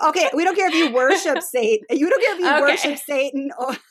[0.07, 1.85] Okay, we don't care if you worship Satan.
[1.89, 2.59] You don't care if you Okay.
[2.61, 3.73] worship Satan or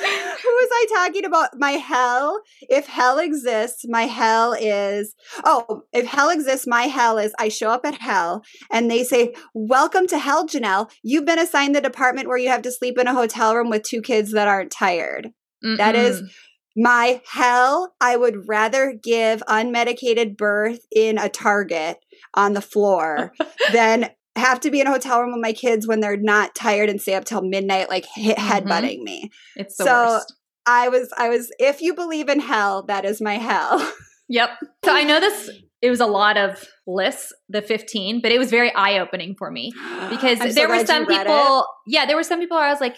[0.00, 1.50] Who was I talking about?
[1.58, 2.40] My hell.
[2.62, 7.70] If hell exists, my hell is oh, if hell exists, my hell is I show
[7.70, 8.42] up at hell
[8.72, 10.90] and they say, Welcome to hell, Janelle.
[11.02, 13.82] You've been assigned the department where you have to sleep in a hotel room with
[13.82, 15.30] two kids that aren't tired.
[15.62, 16.22] That is.
[16.80, 21.98] My hell, I would rather give unmedicated birth in a Target
[22.34, 23.32] on the floor
[23.72, 26.88] than have to be in a hotel room with my kids when they're not tired
[26.88, 28.48] and stay up till midnight, like hit Mhm.
[28.62, 29.30] headbutting me.
[29.56, 30.34] it's the so- worst.
[30.66, 33.92] I was, I was, if you believe in hell, that is my hell.
[34.28, 34.50] Yep.
[34.84, 35.50] So I know this.
[35.80, 39.50] It was a lot of lists, the 15, but it was very eye opening for
[39.50, 39.72] me
[40.10, 41.26] because so there were some read it.
[41.26, 42.96] people yeah there were some people where i was like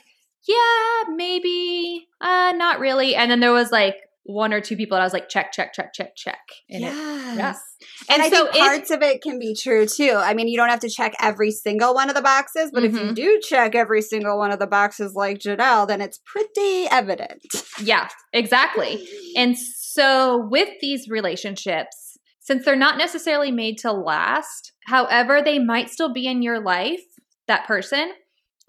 [0.49, 5.03] yeah maybe uh not really and then there was like one or two people that
[5.03, 6.39] i was like check check check check check
[6.69, 6.95] and, it,
[7.37, 7.61] Yes.
[8.09, 10.15] and, And, I so think parts of it can be true too.
[10.17, 12.93] I mean, you don't have to check every single one of the boxes, but if
[12.93, 13.15] you Mhm.
[13.15, 17.41] do check every single one of the boxes like Janelle, then it's pretty evident.
[17.81, 25.41] yeah exactly and so with these relationships since they're not necessarily made to last however
[25.43, 27.01] they might still be in your life
[27.47, 28.11] that person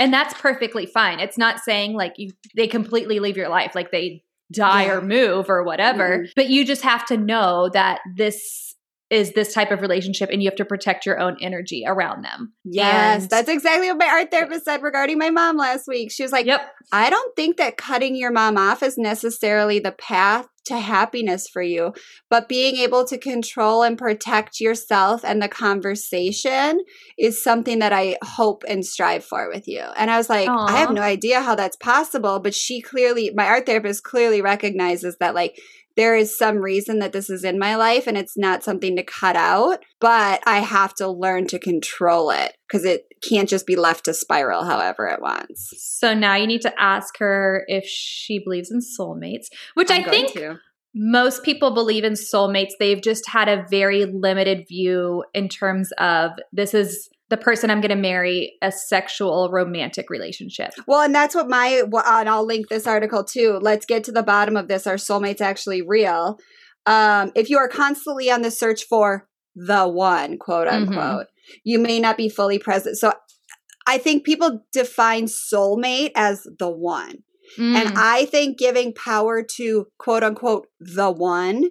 [0.02, 3.92] and that's perfectly fine it's not saying like you they completely leave your life like
[3.92, 4.94] they die Yeah.
[4.94, 6.32] or move or whatever mm-hmm.
[6.36, 8.76] but you just have to know that this
[9.10, 12.54] is this type of relationship and you have to protect your own energy around them
[12.64, 16.12] Yes, And- that's exactly what my art therapist said regarding my mom last week.
[16.12, 19.92] She was like, yep I don't think that cutting your mom off is necessarily the
[19.92, 21.94] path to happiness for you,
[22.30, 26.82] but being able to control and protect yourself and the conversation
[27.18, 29.82] is something that I hope and strive for with you.
[29.96, 33.46] And I was like, I have no idea how that's possible, but she clearly, my
[33.46, 35.58] art therapist clearly recognizes that, like,
[35.98, 39.04] there is some reason that this is in my life and it's not something to
[39.04, 43.76] cut out, but I have to learn to control it because it can't just be
[43.76, 45.74] left to spiral however it wants.
[45.78, 50.10] so now you need to ask her if she believes in soulmates which I'm i
[50.10, 50.60] think to.
[50.94, 52.72] most people believe in soulmates.
[52.80, 57.80] They've just had a very limited view in terms of this is the person I'm
[57.80, 60.72] going to marry, a sexual romantic relationship.
[60.88, 63.58] Well, and that's what my and I'll link this article too.
[63.62, 64.86] Let's get to the bottom of this.
[64.86, 66.38] Are soulmates actually real?
[66.86, 70.74] Um, if you are constantly on the search for the one, quote Mhm.
[70.90, 71.28] unquote,
[71.64, 72.98] you may not be fully present.
[72.98, 73.14] So,
[73.88, 77.24] I think people define soulmate as the one,
[77.58, 77.76] Mm.
[77.76, 81.70] and I think giving power to quote unquote the one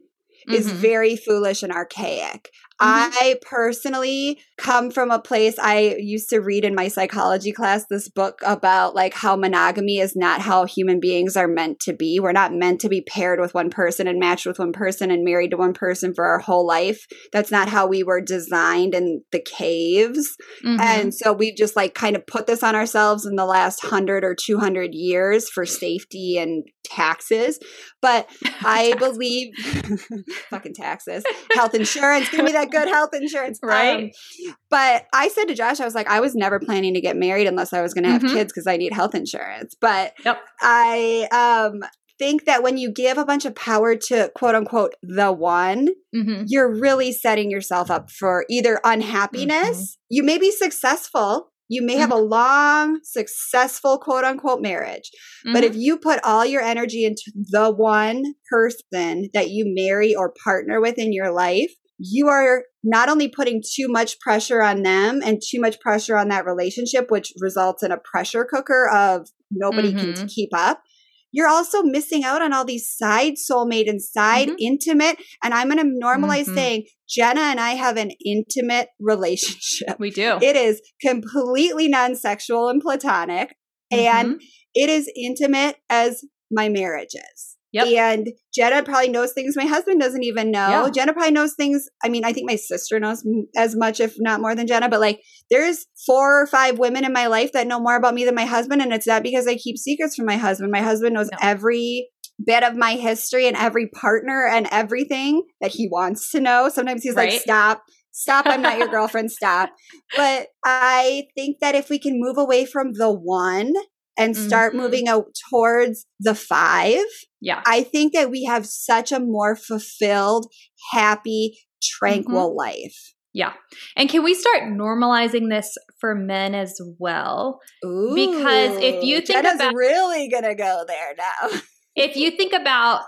[0.49, 0.75] is Mhm.
[0.75, 2.51] very foolish and archaic.
[2.81, 2.87] Mhm.
[3.21, 8.09] I personally come from a place I used to read in my psychology class this
[8.09, 12.21] book about like how monogamy is not how human beings are meant to be.
[12.21, 15.25] We're not meant to be paired with one person and matched with one person and
[15.25, 17.07] married to one person for our whole life.
[17.33, 20.37] That's not how we were designed in the caves.
[20.65, 20.81] Mhm.
[20.81, 24.25] And so we've just like kind of put this on ourselves in the last 100
[24.25, 27.59] or 200 years for safety and taxes.
[28.01, 28.29] But
[28.65, 29.53] I believe
[30.51, 33.59] fucking taxes, health insurance, give me that good health insurance.
[33.63, 34.05] Right.
[34.05, 37.17] Um, but I said to Josh, I was like, I was never planning to get
[37.17, 38.33] married unless I was going to have Mhm.
[38.35, 39.75] kids because I need health insurance.
[39.81, 40.39] But Yep.
[40.61, 41.83] I um,
[42.19, 46.45] think that when you give a bunch of power to quote unquote the one, Mhm.
[46.47, 49.77] you're really setting yourself up for either unhappiness.
[49.79, 50.07] Mm-hmm.
[50.17, 55.09] You may be successful, You may have a long, successful quote unquote marriage.
[55.53, 60.35] But if you put all your energy into the one person that you marry or
[60.43, 65.21] partner with in your life, you are not only putting too much pressure on them
[65.23, 69.93] and too much pressure on that relationship, which results in a pressure cooker of nobody
[69.93, 70.29] can Mhm.
[70.35, 70.83] keep up.
[71.31, 74.57] You're also missing out on all these side soulmate and side Mhm.
[74.59, 75.19] intimate.
[75.45, 76.55] And I'm going to normalize Mhm.
[76.55, 80.01] saying Jenna and I have an intimate relationship.
[80.01, 80.39] we do.
[80.41, 83.55] It is completely non sexual and platonic.
[83.93, 84.39] And Mhm.
[84.75, 87.50] it is intimate as my marriage is.
[87.73, 87.87] Yep.
[87.87, 90.69] And Jenna probably knows things my husband doesn't even know.
[90.69, 90.91] Yeah.
[90.93, 91.87] Jenna probably knows things.
[92.05, 94.89] I mean, I think my sister knows m- as much, if not more than Jenna,
[94.89, 98.25] but like there's four or five women in my life that know more about me
[98.25, 98.83] than my husband.
[98.83, 100.73] And it's not because I keep secrets from my husband.
[100.73, 101.39] My husband knows No.
[101.41, 102.09] every
[102.45, 106.69] bit of my history and every partner and everything that he wants to know.
[106.71, 107.83] Sometimes he's like, stop.
[108.13, 109.71] Stop, I'm not your girlfriend, stop.
[110.17, 113.73] But I think that if we can move away from the one
[114.21, 114.77] and start Mhm.
[114.77, 117.05] moving out towards the five,
[117.41, 117.63] yeah.
[117.67, 120.53] I think that we have such a more fulfilled,
[120.93, 123.15] happy, tranquil life.
[123.33, 123.53] Yeah.
[123.97, 127.61] And can we start normalizing this for men as well?
[127.85, 131.61] Ooh, Because if you think Jenna's about- really gonna go there now.
[131.97, 133.03] If you think about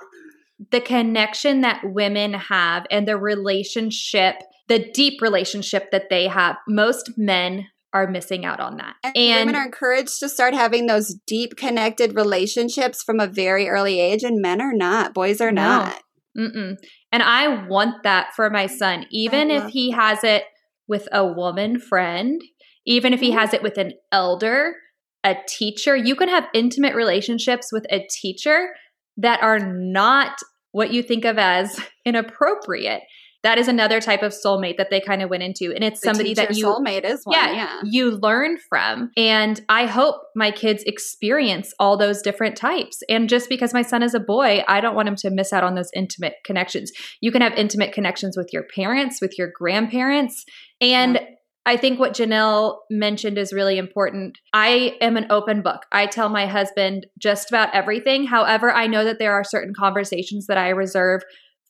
[0.70, 4.36] the connection that women have and the relationship,
[4.68, 8.96] the deep relationship that they have, most men are missing out on that.
[9.04, 13.68] And, And women are encouraged to start having those deep connected relationships from a very
[13.68, 15.12] early age, and men are not.
[15.14, 15.62] Boys are No.
[15.62, 16.02] not.
[16.36, 16.76] Mm-mm.
[17.12, 20.44] And I want that for my son, even if he has it
[20.88, 22.40] with a woman friend,
[22.86, 23.38] even if he Mhm.
[23.38, 24.74] has it with an elder,
[25.22, 25.94] a teacher.
[25.94, 28.70] You can have intimate relationships with a teacher
[29.18, 30.36] that are not
[30.72, 33.02] what you think of as inappropriate.
[33.42, 35.72] That is another type of soulmate that they kind of went into.
[35.74, 37.36] And it's The somebody that you soulmate is one.
[37.36, 39.10] yeah, Yeah, you learn from.
[39.16, 43.02] And I hope my kids experience all those different types.
[43.08, 45.64] And just because my son is a boy, I don't want him to miss out
[45.64, 46.92] on those intimate connections.
[47.20, 50.44] You can have intimate connections with your parents, with your grandparents.
[50.80, 51.20] And
[51.64, 54.36] I think what Janelle mentioned is really important.
[54.52, 55.82] I am an open book.
[55.92, 58.26] I tell my husband just about everything.
[58.26, 61.22] However, I know that there are certain conversations that I reserve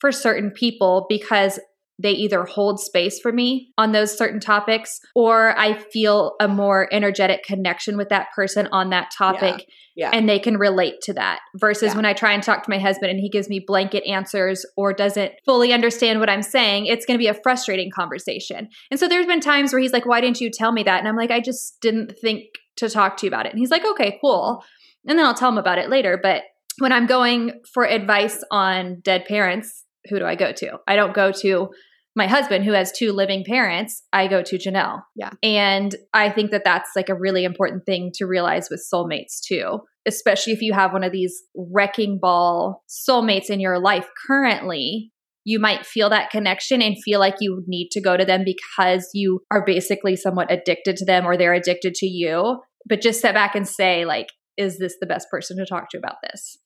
[0.03, 1.61] for certain people because
[1.97, 6.89] they either hold space for me on those certain topics or I feel a more
[6.93, 10.11] energetic connection with that person on that topic yeah.
[10.13, 11.97] and they can relate to that versus Yeah.
[11.97, 14.93] when I try and talk to my husband and he gives me blanket answers or
[14.93, 18.71] doesn't fully understand what I'm saying, it's going to be a frustrating conversation.
[18.91, 20.99] And so there's been times where he's like, Why didn't you tell me that?
[20.99, 22.47] And I'm like, I just didn't think
[22.79, 23.53] to talk to you about it.
[23.53, 24.65] And he's like, Okay, cool.
[25.07, 26.19] And then I'll tell him about it later.
[26.21, 26.43] But
[26.79, 30.79] when I'm going for advice on dead parents, who do I go to?
[30.87, 31.69] I don't go to
[32.15, 34.03] my husband who has two living parents.
[34.13, 35.03] I go to Janelle.
[35.17, 35.31] Yeah.
[35.43, 39.81] And I think that that's like a really important thing to realize with soulmates too,
[40.07, 45.11] especially if you have one of these wrecking ball soulmates in your life currently.
[45.45, 49.09] You might feel that connection and feel like you need to go to them because
[49.13, 52.61] you are basically somewhat addicted to them or they're addicted to you.
[52.89, 55.99] But just step back and say, like, is this the best person to talk to
[55.99, 56.59] about this?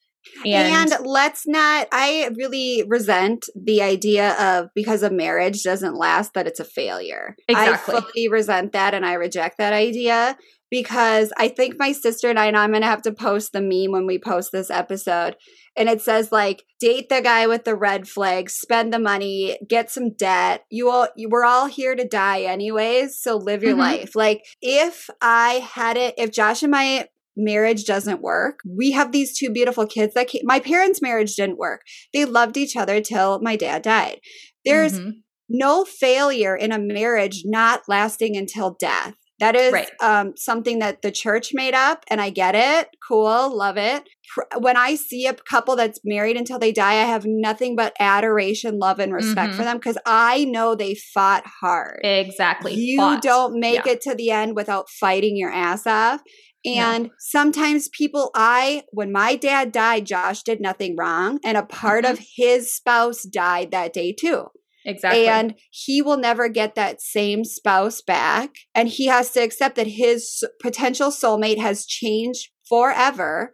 [0.45, 6.47] And, let's not, I really resent the idea of because a marriage doesn't last, that
[6.47, 7.35] it's a failure.
[7.49, 7.95] Exactly.
[7.97, 10.37] I fully resent that and I reject that idea
[10.71, 13.61] because I think my sister and I, and I'm going to have to post the
[13.63, 15.37] meme when we post this episode.
[15.77, 19.91] And it says, like, date the guy with the red flag, spend the money, get
[19.91, 20.65] some debt.
[20.71, 23.21] You all, you, we're all here to die anyways.
[23.21, 23.79] So live your Mhm.
[23.79, 24.17] life.
[24.17, 28.61] Like, if I had it, if Josh and my marriage doesn't work.
[28.67, 31.83] We have these two beautiful kids that came, my parents' marriage didn't work.
[32.15, 34.21] They loved each other till my dad died.
[34.65, 35.13] There's Mhm.
[35.49, 39.15] no failure in a marriage not lasting until death.
[39.39, 39.91] That is Right.
[40.01, 42.89] um, something that the church made up, and I get it.
[43.07, 44.03] Cool, love it.
[44.59, 48.79] When I see a couple that's married until they die, I have nothing but adoration,
[48.79, 49.57] love, and respect Mhm.
[49.57, 52.75] for them because I know they fought hard exactly.
[52.77, 53.21] you Fought.
[53.23, 53.93] don't make Yeah.
[53.93, 56.23] it to the end without fighting your ass off.
[56.67, 56.83] No.
[56.83, 61.39] And sometimes people, I, when my dad died, Josh did nothing wrong.
[61.45, 62.13] And a part Mhm.
[62.13, 64.47] of his spouse died that day too.
[64.85, 65.27] Exactly.
[65.27, 68.51] And he will never get that same spouse back.
[68.75, 73.53] And he has to accept that his potential soulmate has changed forever.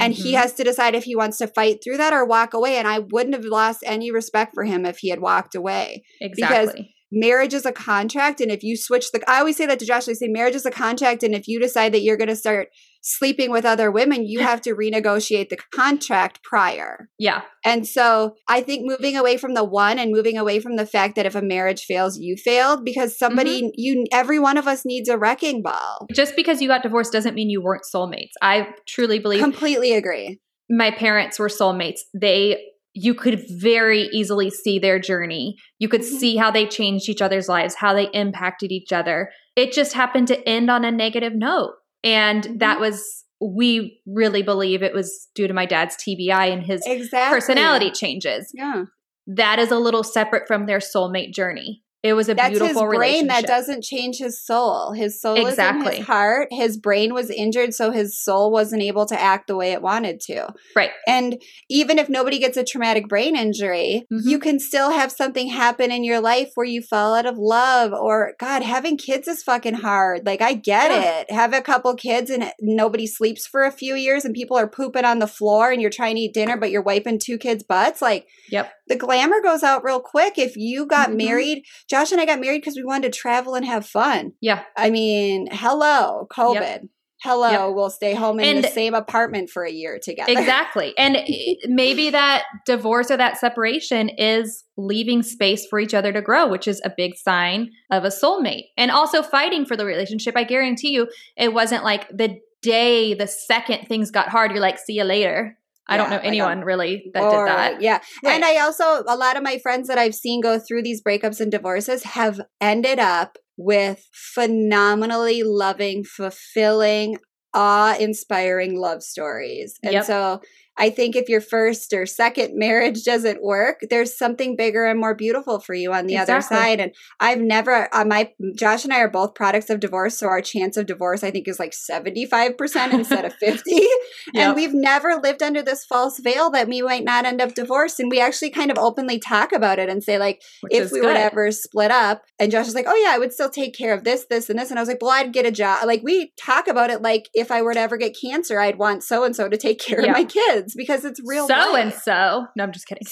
[0.00, 0.38] And he Mhm.
[0.38, 2.76] has to decide if he wants to fight through that or walk away.
[2.76, 6.94] And I wouldn't have lost any respect for him if he had walked away exactly.
[7.10, 10.08] Marriage is a contract and if you switch the i always say that to josh
[10.08, 12.68] i say marriage is a contract and if you decide that you're going to start
[13.02, 17.08] sleeping with other women, you have to renegotiate the contract prior.
[17.18, 17.42] Yeah.
[17.64, 21.16] And so I think moving away from the one and moving away from the fact
[21.16, 23.74] that if a marriage fails, you failed because somebody, mm-hmm.
[23.74, 26.06] you, every one of us needs a wrecking ball.
[26.14, 28.32] Just because you got divorced doesn't mean you weren't soulmates.
[28.42, 30.40] I truly believe Completely agree.
[30.68, 32.00] my parents were soulmates.
[32.14, 32.62] They
[33.00, 35.56] you could very easily see their journey.
[35.78, 36.18] You could Mhm.
[36.18, 39.30] see how they changed each other's lives, how they impacted each other.
[39.56, 41.74] It just happened to end on a negative note.
[42.02, 46.82] And that was we really believe it was due to my dad's TBI and his
[46.84, 47.36] Exactly.
[47.36, 48.50] personality changes.
[48.52, 48.84] Yeah.
[49.28, 51.82] That is a little separate from their soulmate journey.
[52.04, 54.92] It was a That's his beautiful brain that doesn't change his soul.
[54.92, 55.96] His soul is in Exactly.
[55.96, 56.46] his heart.
[56.52, 60.20] His brain was injured, so his soul wasn't able to act the way it wanted
[60.26, 60.46] to.
[60.76, 60.90] Right.
[61.08, 64.20] And even if nobody gets a traumatic brain injury, Mhm.
[64.26, 67.92] you can still have something happen in your life where you fall out of love
[67.92, 70.24] or God, having kids is fucking hard.
[70.24, 71.20] Like I get Yeah.
[71.20, 71.30] it.
[71.32, 75.04] Have a couple kids and nobody sleeps for a few years and people are pooping
[75.04, 78.00] on the floor and you're trying to eat dinner but you're wiping two kids' butts.
[78.00, 78.70] Like Yep.
[78.86, 80.38] the glamour goes out real quick.
[80.38, 81.16] If you got Mhm.
[81.16, 84.32] married, Josh and I got married because we wanted to travel and have fun.
[84.40, 84.62] Yeah.
[84.76, 86.88] I mean, hello, COVID.
[87.20, 87.74] Hello, Yep.
[87.74, 90.30] we'll stay home in the same apartment for a year together.
[90.30, 90.94] Exactly.
[90.96, 91.18] And
[91.64, 96.68] maybe that divorce or that separation is leaving space for each other to grow, which
[96.68, 98.66] is a big sign of a soulmate.
[98.76, 100.36] And also fighting for the relationship.
[100.36, 104.78] I guarantee you, it wasn't like the day, the second things got hard, you're like,
[104.78, 105.58] see you later.
[105.88, 107.80] I don't know anyone really that Or- did that.
[107.82, 108.00] Yeah.
[108.24, 111.40] And I also, a lot of my friends that I've seen go through these breakups
[111.40, 117.16] and divorces have ended up with phenomenally loving, fulfilling,
[117.54, 119.78] awe inspiring love stories.
[119.82, 120.04] And Yep.
[120.04, 120.40] so
[120.78, 125.14] I think if your first or second marriage doesn't work, there's something bigger and more
[125.14, 126.80] beautiful for you on the other side.
[126.80, 130.16] And I've never, uh, my Josh and I are both products of divorce.
[130.18, 133.72] So our chance of divorce, I think, is like 75% instead of 50.
[133.76, 133.86] And
[134.34, 134.56] Yep.
[134.56, 137.98] we've never lived under this false veil that we might not end up divorced.
[138.00, 141.00] And we actually kind of openly talk about it and say, like, Which if we
[141.00, 141.14] were good.
[141.14, 143.92] to ever split up, and Josh was like, oh, yeah, I would still take care
[143.94, 144.70] of this, this, and this.
[144.70, 145.86] And I was like, well, I'd get a job.
[145.86, 149.02] Like, we talk about it like if I were to ever get cancer, I'd want
[149.02, 150.10] so and so to take care Yeah.
[150.12, 151.46] of my kids because it's real.
[151.46, 151.84] so life.
[151.84, 152.46] and so.
[152.56, 153.06] No, I'm just kidding.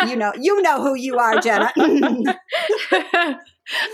[0.08, 1.72] you know, you know who you are, Jenna.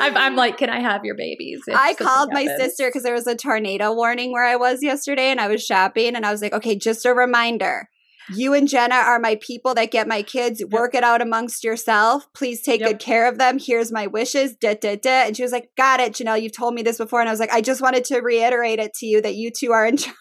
[0.00, 1.60] I'm, I'm like, can I have your babies?
[1.72, 5.40] I called my sister because there was a tornado warning where I was yesterday and
[5.40, 7.88] I was shopping and I was like, okay, just a reminder.
[8.34, 10.62] You and Jenna are my people that get my kids.
[10.70, 12.26] Work it out amongst yourself.
[12.34, 12.88] Please take Yep.
[12.90, 13.58] good care of them.
[13.58, 14.54] Here's my wishes.
[14.54, 15.26] Da, da, da.
[15.26, 16.40] And she was like, Got it, Janelle.
[16.40, 17.20] You've told me this before.
[17.20, 19.72] And I was like, I just wanted to reiterate it to you that you two
[19.72, 20.14] are in charge.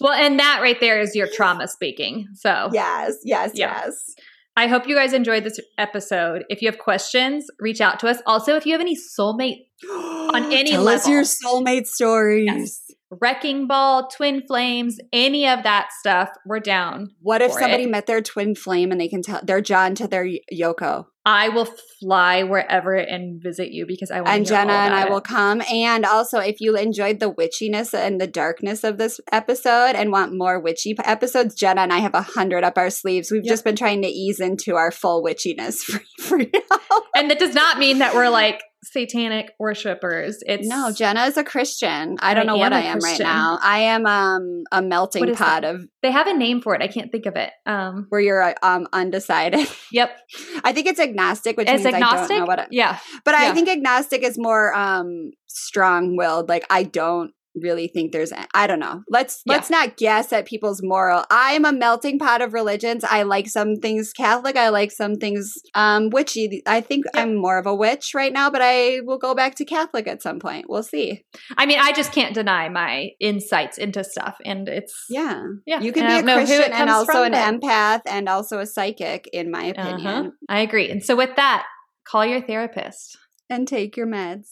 [0.00, 2.26] Well, and that right there is your trauma speaking.
[2.34, 3.82] So yes, yes, Yeah.
[3.84, 4.14] yes.
[4.58, 6.44] I hope you guys enjoyed this episode.
[6.48, 8.18] If you have questions, reach out to us.
[8.26, 11.12] Also, if you have any soulmate On any Tell us level.
[11.12, 12.46] your soulmate stories.
[12.46, 12.80] Yes.
[13.10, 17.08] Wrecking ball, twin flames, any of that stuff, we're down.
[17.20, 17.90] What if somebody it.
[17.90, 21.06] met their twin flame and they can tell their John to their Yoko?
[21.26, 21.68] I will
[22.00, 25.60] fly wherever and visit you because I want and Jenna and I about will come.
[25.72, 30.32] And also, if you enjoyed the witchiness and the darkness of this episode and want
[30.38, 33.30] more witchy episodes, Jenna and I have a hundred up our sleeves.
[33.32, 33.52] We've Yep.
[33.52, 37.02] just been trying to ease into our full witchiness for, for now.
[37.16, 40.38] And that does not mean that we're like satanic worshippers.
[40.46, 42.16] It's no, Jenna is a Christian.
[42.20, 43.58] I don't I know what I a am right now.
[43.60, 45.64] I am um a melting pot that?
[45.64, 46.82] of They have a name for it.
[46.82, 47.50] I can't think of it.
[47.66, 49.66] Um, where you're uh, um undecided.
[49.90, 50.16] yep.
[50.64, 52.28] I think it's agnostic, which It's means I agnostic.
[52.28, 52.58] don't know what.
[52.60, 52.98] It, yeah.
[53.24, 56.48] But I think agnostic is more um strong-willed.
[56.48, 59.02] Like I don't really think there's i don't know.
[59.08, 59.54] Let's Yeah.
[59.54, 61.24] let's not guess at people's moral.
[61.30, 63.04] I'm a melting pot of religions.
[63.04, 66.62] I like some things Catholic, I like some things um witchy.
[66.66, 67.22] I think Yep.
[67.22, 70.22] I'm more of a witch right now, but I will go back to Catholic at
[70.22, 70.66] some point.
[70.68, 71.24] We'll see.
[71.56, 75.42] I mean, I just can't deny my insights into stuff, and it's Yeah.
[75.66, 75.80] yeah.
[75.80, 78.58] You can and be a don't know who Christian and also an empath and also
[78.58, 80.06] a psychic in my opinion.
[80.06, 80.30] Uh-huh.
[80.48, 80.90] I agree.
[80.90, 81.64] And so, with that,
[82.08, 83.16] call your therapist.
[83.48, 84.46] And take your meds.